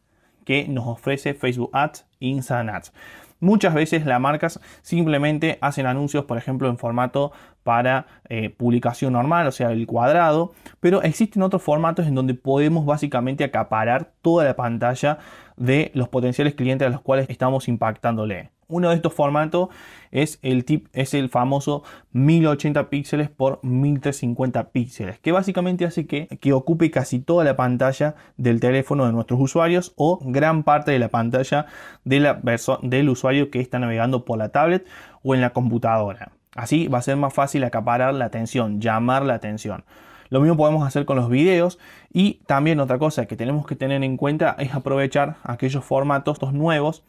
que 0.46 0.68
nos 0.68 0.88
ofrece 0.88 1.34
Facebook 1.34 1.70
Ads 1.74 2.06
e 2.20 2.28
Instagram 2.28 2.76
Ads. 2.76 2.94
Muchas 3.40 3.74
veces 3.74 4.06
las 4.06 4.22
marcas 4.22 4.60
simplemente 4.84 5.58
hacen 5.62 5.88
anuncios, 5.88 6.26
por 6.26 6.38
ejemplo, 6.38 6.70
en 6.70 6.78
formato 6.78 7.32
para 7.64 8.06
eh, 8.30 8.52
publicación 8.52 9.14
normal, 9.14 9.48
o 9.48 9.52
sea, 9.52 9.72
el 9.72 9.88
cuadrado, 9.88 10.54
pero 10.80 11.02
existen 11.02 11.42
otros 11.42 11.64
formatos 11.64 12.06
en 12.06 12.14
donde 12.14 12.36
podemos 12.36 12.86
básicamente 12.86 13.44
acaparar 13.44 14.12
toda 14.22 14.46
la 14.46 14.56
pantalla 14.56 15.18
de 15.58 15.92
los 15.96 16.08
potenciales 16.10 16.54
clientes 16.54 16.88
a 16.88 16.92
los 16.92 17.02
cuales 17.02 17.28
estamos 17.30 17.68
impactándole. 17.68 18.52
Uno 18.72 18.90
de 18.90 18.96
estos 18.96 19.14
formatos 19.14 19.70
es 20.12 20.40
el, 20.42 21.30
famoso 21.30 21.84
1080 22.14 22.90
píxeles 22.90 23.30
por 23.30 23.60
1350 23.64 24.70
píxeles, 24.70 25.20
que 25.20 25.32
básicamente 25.32 25.86
hace 25.86 26.08
que, 26.08 26.28
que 26.28 26.54
ocupe 26.54 26.90
casi 26.90 27.20
toda 27.20 27.44
la 27.44 27.56
pantalla 27.56 28.16
del 28.38 28.60
teléfono 28.60 29.06
de 29.06 29.14
nuestros 29.14 29.40
usuarios 29.40 29.94
o 29.96 30.20
gran 30.22 30.64
parte 30.64 30.92
de 30.92 31.00
la 31.00 31.10
pantalla 31.10 31.68
de 32.04 32.20
la 32.20 32.42
del 32.82 33.10
usuario 33.10 33.52
que 33.52 33.60
está 33.60 33.80
navegando 33.80 34.26
por 34.26 34.38
la 34.38 34.50
tablet 34.50 34.88
o 35.22 35.36
en 35.36 35.42
la 35.42 35.52
computadora. 35.52 36.32
Así 36.56 36.88
va 36.88 36.98
a 36.98 37.02
ser 37.02 37.16
más 37.16 37.34
fácil 37.34 37.64
acaparar 37.64 38.14
la 38.14 38.26
atención, 38.26 38.82
llamar 38.82 39.24
la 39.24 39.36
atención. 39.36 39.86
Lo 40.30 40.40
mismo 40.40 40.56
podemos 40.56 40.88
hacer 40.88 41.06
con 41.06 41.18
los 41.18 41.30
videos 41.30 41.78
y 42.12 42.36
también 42.46 42.80
otra 42.80 42.98
cosa 42.98 43.26
que 43.26 43.36
tenemos 43.36 43.66
que 43.66 43.76
tener 43.76 44.02
en 44.02 44.16
cuenta 44.16 44.56
es 44.60 44.74
aprovechar 44.74 45.36
aquellos 45.44 45.84
formatos 45.84 46.40
nuevos 46.54 47.04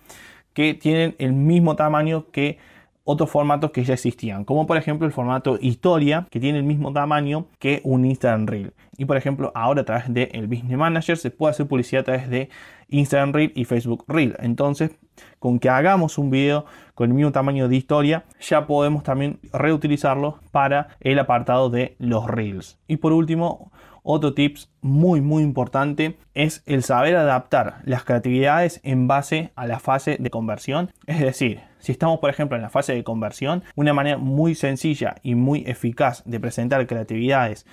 que 0.54 0.74
tienen 0.74 1.14
el 1.18 1.32
mismo 1.32 1.76
tamaño 1.76 2.26
que 2.30 2.58
otros 3.04 3.30
formatos 3.30 3.72
que 3.72 3.84
ya 3.84 3.94
existían, 3.94 4.44
como 4.44 4.66
por 4.66 4.76
ejemplo 4.76 5.06
el 5.06 5.12
formato 5.12 5.58
historia, 5.60 6.26
que 6.30 6.38
tiene 6.38 6.58
el 6.58 6.64
mismo 6.64 6.92
tamaño 6.92 7.46
que 7.58 7.80
un 7.84 8.04
Instagram 8.04 8.46
Reel. 8.46 8.72
Y 8.96 9.06
por 9.06 9.16
ejemplo, 9.16 9.50
ahora 9.54 9.82
a 9.82 9.84
través 9.84 10.12
del 10.12 10.28
el 10.32 10.46
Business 10.46 10.78
Manager 10.78 11.16
se 11.16 11.30
puede 11.30 11.50
hacer 11.50 11.66
publicidad 11.66 12.02
a 12.02 12.04
través 12.04 12.30
de 12.30 12.48
Instagram 12.92 13.33
Reel 13.33 13.52
y 13.55 13.64
Facebook 13.64 14.05
Reel. 14.07 14.37
Entonces, 14.38 14.92
con 15.38 15.59
que 15.59 15.68
hagamos 15.68 16.18
un 16.18 16.31
video 16.31 16.64
con 16.94 17.11
el 17.11 17.14
mismo 17.14 17.33
tamaño 17.33 17.68
de 17.68 17.76
historia, 17.76 18.24
ya 18.40 18.66
podemos 18.66 19.02
también 19.02 19.40
reutilizarlo 19.52 20.38
para 20.50 20.96
el 21.00 21.18
apartado 21.18 21.70
de 21.70 21.96
los 21.98 22.26
Reels. 22.26 22.78
Y 22.87 22.98
por 22.98 23.12
último, 23.12 23.72
otro 24.02 24.35
tips 24.35 24.68
muy 24.81 25.20
muy 25.20 25.42
importante 25.42 26.18
es 26.35 26.62
el 26.66 26.83
saber 26.83 27.14
adaptar 27.16 27.83
las 27.85 28.05
creatividades 28.05 28.81
en 28.83 29.07
base 29.07 29.52
a 29.55 29.66
la 29.66 29.78
fase 29.78 30.16
de 30.18 30.31
conversión. 30.31 30.92
Es 31.07 31.20
decir, 31.20 31.61
si 31.78 31.92
estamos 31.92 32.18
por 32.18 32.31
ejemplo 32.31 32.57
en 32.57 32.62
la 32.62 32.70
fase 32.70 32.94
de 32.94 33.05
conversión, 33.05 33.62
una 33.76 33.94
manera 33.94 34.18
muy 34.18 34.55
sencilla 34.55 35.16
y 35.22 35.35
muy 35.35 35.62
eficaz 35.66 36.22
de 36.24 36.40
presentar 36.40 36.87
creatividades 36.87 37.64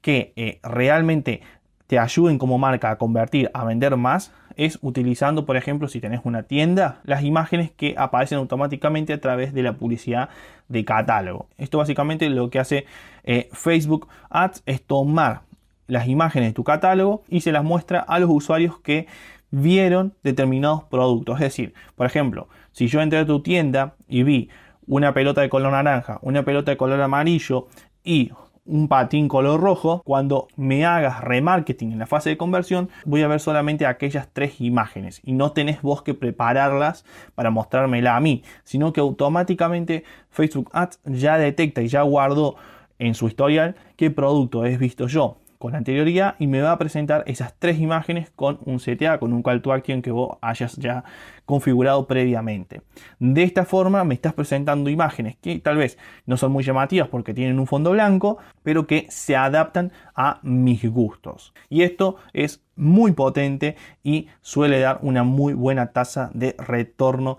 que 0.00 0.32
eh, 0.36 0.60
realmente 0.62 1.42
te 1.86 1.98
ayuden 1.98 2.38
como 2.38 2.58
marca 2.58 2.90
a 2.90 2.98
convertir, 2.98 3.50
a 3.54 3.64
vender 3.64 3.96
más, 3.96 4.32
es 4.56 4.78
utilizando, 4.82 5.46
por 5.46 5.56
ejemplo, 5.56 5.88
si 5.88 6.00
tenés 6.00 6.20
una 6.24 6.42
tienda, 6.42 7.00
las 7.04 7.22
imágenes 7.22 7.70
que 7.70 7.94
aparecen 7.96 8.38
automáticamente 8.38 9.12
a 9.12 9.20
través 9.20 9.52
de 9.52 9.62
la 9.62 9.74
publicidad 9.74 10.30
de 10.68 10.84
catálogo. 10.84 11.48
Esto 11.58 11.78
básicamente 11.78 12.28
lo 12.28 12.50
que 12.50 12.58
hace 12.58 12.86
eh, 13.24 13.48
Facebook 13.52 14.08
Ads 14.30 14.62
es 14.66 14.82
tomar 14.82 15.42
las 15.86 16.08
imágenes 16.08 16.50
de 16.50 16.54
tu 16.54 16.64
catálogo 16.64 17.22
y 17.28 17.42
se 17.42 17.52
las 17.52 17.62
muestra 17.62 18.00
a 18.00 18.18
los 18.18 18.30
usuarios 18.30 18.78
que 18.80 19.06
vieron 19.50 20.14
determinados 20.22 20.84
productos. 20.84 21.36
Es 21.36 21.42
decir, 21.42 21.74
por 21.94 22.06
ejemplo, 22.06 22.48
si 22.72 22.88
yo 22.88 23.00
entré 23.00 23.20
a 23.20 23.26
tu 23.26 23.40
tienda 23.40 23.94
y 24.08 24.22
vi 24.22 24.48
una 24.86 25.12
pelota 25.12 25.40
de 25.40 25.48
color 25.48 25.72
naranja, 25.72 26.18
una 26.22 26.44
pelota 26.44 26.70
de 26.70 26.76
color 26.76 27.00
amarillo 27.00 27.68
y 28.04 28.30
un 28.66 28.88
patín 28.88 29.28
color 29.28 29.60
rojo, 29.60 30.02
cuando 30.04 30.48
me 30.56 30.84
hagas 30.84 31.22
remarketing 31.22 31.92
en 31.92 31.98
la 31.98 32.06
fase 32.06 32.30
de 32.30 32.36
conversión, 32.36 32.88
voy 33.04 33.22
a 33.22 33.28
ver 33.28 33.40
solamente 33.40 33.86
aquellas 33.86 34.28
tres 34.32 34.60
imágenes 34.60 35.20
y 35.24 35.32
no 35.32 35.52
tenés 35.52 35.82
vos 35.82 36.02
que 36.02 36.14
prepararlas 36.14 37.04
para 37.34 37.50
mostrármela 37.50 38.16
a 38.16 38.20
mí, 38.20 38.42
sino 38.64 38.92
que 38.92 39.00
automáticamente 39.00 40.04
Facebook 40.30 40.70
Ads 40.72 41.00
ya 41.04 41.38
detecta 41.38 41.82
y 41.82 41.88
ya 41.88 42.02
guardó 42.02 42.56
en 42.98 43.14
su 43.14 43.28
historial 43.28 43.76
qué 43.96 44.10
producto 44.10 44.64
he 44.64 44.76
visto 44.76 45.06
yo 45.06 45.36
con 45.58 45.74
anterioridad 45.74 46.36
y 46.38 46.46
me 46.46 46.60
va 46.60 46.72
a 46.72 46.78
presentar 46.78 47.24
esas 47.26 47.54
tres 47.58 47.78
imágenes 47.78 48.30
con 48.30 48.58
un 48.64 48.78
CTA, 48.78 49.18
con 49.18 49.32
un 49.32 49.42
call 49.42 49.62
to 49.62 49.72
action 49.72 50.02
que 50.02 50.10
vos 50.10 50.38
hayas 50.40 50.76
ya 50.76 51.04
configurado 51.44 52.06
previamente. 52.06 52.82
De 53.18 53.42
esta 53.42 53.64
forma 53.64 54.04
me 54.04 54.14
estás 54.14 54.32
presentando 54.32 54.90
imágenes 54.90 55.36
que 55.36 55.58
tal 55.58 55.76
vez 55.76 55.98
no 56.26 56.36
son 56.36 56.52
muy 56.52 56.64
llamativas 56.64 57.08
porque 57.08 57.34
tienen 57.34 57.58
un 57.58 57.66
fondo 57.66 57.92
blanco, 57.92 58.38
pero 58.62 58.86
que 58.86 59.06
se 59.08 59.36
adaptan 59.36 59.92
a 60.14 60.40
mis 60.42 60.84
gustos. 60.90 61.54
Y 61.68 61.82
esto 61.82 62.16
es 62.32 62.62
muy 62.74 63.12
potente 63.12 63.76
y 64.02 64.28
suele 64.40 64.80
dar 64.80 64.98
una 65.02 65.22
muy 65.22 65.54
buena 65.54 65.92
tasa 65.92 66.30
de 66.34 66.54
retorno 66.58 67.38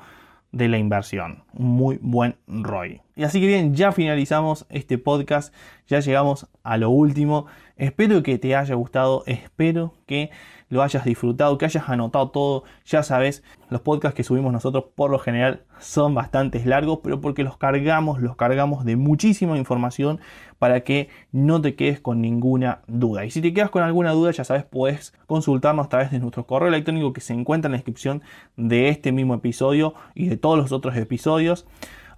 de 0.52 0.68
la 0.68 0.78
inversión, 0.78 1.44
un 1.54 1.68
muy 1.68 2.00
buen 2.02 2.36
ROI. 2.48 3.02
Y 3.16 3.24
así 3.24 3.40
que 3.42 3.48
bien, 3.48 3.76
ya 3.76 3.92
finalizamos 3.92 4.66
este 4.70 4.98
podcast, 4.98 5.54
ya 5.88 6.00
llegamos 6.00 6.48
a 6.64 6.78
lo 6.78 6.90
último. 6.90 7.48
Espero 7.76 8.24
que 8.24 8.38
te 8.38 8.56
haya 8.56 8.76
gustado, 8.76 9.24
espero 9.26 9.94
que 10.06 10.32
lo 10.70 10.84
hayas 10.84 11.06
disfrutado, 11.06 11.58
que 11.58 11.66
hayas 11.66 11.90
anotado 11.90 12.30
todo. 12.30 12.64
Ya 12.86 13.04
sabes, 13.04 13.44
los 13.70 13.82
podcasts 13.82 14.16
que 14.16 14.24
subimos 14.24 14.52
nosotros 14.52 14.86
por 14.96 15.12
lo 15.12 15.20
general 15.20 15.64
son 15.80 16.14
bastante 16.14 16.64
largos, 16.66 17.00
pero 17.04 17.22
porque 17.22 17.44
los 17.44 17.58
cargamos, 17.58 18.22
los 18.22 18.36
cargamos 18.36 18.86
de 18.86 18.96
muchísima 18.96 19.58
información 19.58 20.20
para 20.60 20.82
que 20.82 21.10
no 21.32 21.62
te 21.62 21.76
quedes 21.76 22.00
con 22.00 22.22
ninguna 22.22 22.82
duda. 22.88 23.26
Y 23.26 23.32
si 23.32 23.42
te 23.42 23.54
quedas 23.54 23.70
con 23.70 23.84
alguna 23.84 24.12
duda, 24.12 24.32
ya 24.32 24.44
sabes, 24.44 24.64
puedes 24.64 25.14
consultarnos 25.28 25.86
a 25.86 25.90
través 25.90 26.12
de 26.12 26.20
nuestro 26.20 26.46
correo 26.46 26.70
electrónico 26.70 27.14
que 27.14 27.22
se 27.22 27.34
encuentra 27.34 27.68
en 27.68 27.74
la 27.74 27.78
descripción 27.78 28.22
de 28.56 28.90
este 28.90 29.12
mismo 29.12 29.36
episodio 29.36 29.94
y 30.16 30.28
de 30.28 30.38
todos 30.38 30.58
los 30.58 30.72
otros 30.72 30.96
episodios. 30.98 31.68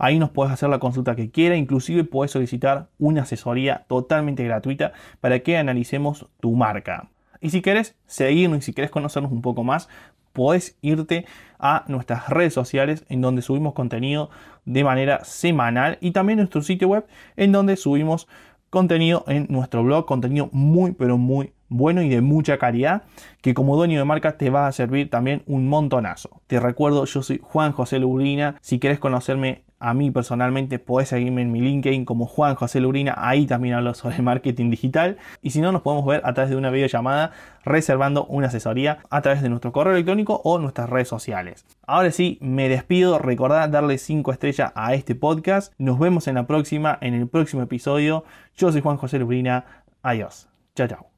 Ahí 0.01 0.17
nos 0.17 0.29
puedes 0.29 0.53
hacer 0.53 0.69
la 0.69 0.79
consulta 0.79 1.17
que 1.17 1.29
quieras, 1.29 1.57
inclusive 1.57 2.05
puedes 2.05 2.31
solicitar 2.31 2.87
una 2.97 3.23
asesoría 3.23 3.85
totalmente 3.89 4.45
gratuita 4.45 4.93
para 5.19 5.39
que 5.39 5.57
analicemos 5.57 6.27
tu 6.39 6.55
marca. 6.55 7.09
Y 7.41 7.49
si 7.49 7.61
quieres 7.61 7.95
seguirnos 8.05 8.59
y 8.59 8.61
si 8.61 8.73
quieres 8.73 8.91
conocernos 8.91 9.31
un 9.31 9.41
poco 9.41 9.63
más, 9.63 9.87
puedes 10.33 10.77
irte 10.81 11.25
a 11.57 11.85
nuestras 11.87 12.29
redes 12.29 12.53
sociales 12.53 13.05
en 13.09 13.21
donde 13.21 13.41
subimos 13.41 13.73
contenido 13.73 14.29
de 14.65 14.83
manera 14.83 15.23
semanal 15.23 15.97
y 16.01 16.11
también 16.11 16.37
nuestro 16.37 16.61
sitio 16.61 16.87
web 16.87 17.05
en 17.35 17.51
donde 17.51 17.75
subimos 17.77 18.27
contenido 18.69 19.23
en 19.27 19.47
nuestro 19.49 19.83
blog, 19.83 20.05
contenido 20.05 20.49
muy 20.51 20.91
pero 20.91 21.17
muy 21.17 21.53
bueno 21.69 22.01
y 22.01 22.09
de 22.09 22.21
mucha 22.21 22.57
calidad 22.57 23.03
que 23.41 23.53
como 23.53 23.75
dueño 23.75 23.99
de 23.99 24.05
marca 24.05 24.37
te 24.37 24.49
va 24.49 24.67
a 24.67 24.71
servir 24.71 25.09
también 25.09 25.43
un 25.45 25.67
montonazo. 25.67 26.41
Te 26.47 26.59
recuerdo, 26.59 27.05
yo 27.05 27.23
soy 27.23 27.39
Juan 27.41 27.71
José 27.71 27.99
Lurina, 27.99 28.55
si 28.61 28.79
quieres 28.79 28.99
conocerme 28.99 29.63
a 29.79 29.93
mí 29.93 30.11
personalmente 30.11 30.77
podés 30.77 31.09
seguirme 31.09 31.41
en 31.41 31.51
mi 31.51 31.61
LinkedIn 31.61 32.05
como 32.05 32.25
Juan 32.25 32.55
José 32.55 32.81
Lurina, 32.81 33.15
ahí 33.17 33.45
también 33.45 33.75
hablo 33.75 33.93
sobre 33.93 34.21
marketing 34.21 34.69
digital. 34.69 35.17
Y 35.41 35.51
si 35.51 35.61
no, 35.61 35.71
nos 35.71 35.81
podemos 35.81 36.05
ver 36.05 36.21
a 36.25 36.33
través 36.33 36.51
de 36.51 36.57
una 36.57 36.69
videollamada 36.69 37.31
reservando 37.63 38.25
una 38.25 38.47
asesoría 38.47 38.99
a 39.09 39.21
través 39.21 39.41
de 39.41 39.49
nuestro 39.49 39.71
correo 39.71 39.93
electrónico 39.93 40.41
o 40.43 40.59
nuestras 40.59 40.89
redes 40.89 41.07
sociales. 41.07 41.65
Ahora 41.87 42.11
sí, 42.11 42.37
me 42.41 42.69
despido, 42.69 43.19
recordad 43.19 43.69
darle 43.69 43.97
5 43.97 44.31
estrellas 44.31 44.71
a 44.75 44.93
este 44.93 45.15
podcast. 45.15 45.73
Nos 45.77 45.99
vemos 45.99 46.27
en 46.27 46.35
la 46.35 46.45
próxima, 46.45 46.97
en 47.01 47.13
el 47.13 47.27
próximo 47.27 47.63
episodio. 47.63 48.25
Yo 48.55 48.71
soy 48.71 48.81
Juan 48.81 48.97
José 48.97 49.19
Lurina, 49.19 49.65
adiós. 50.03 50.49
Chao, 50.75 50.87
chao. 50.87 51.08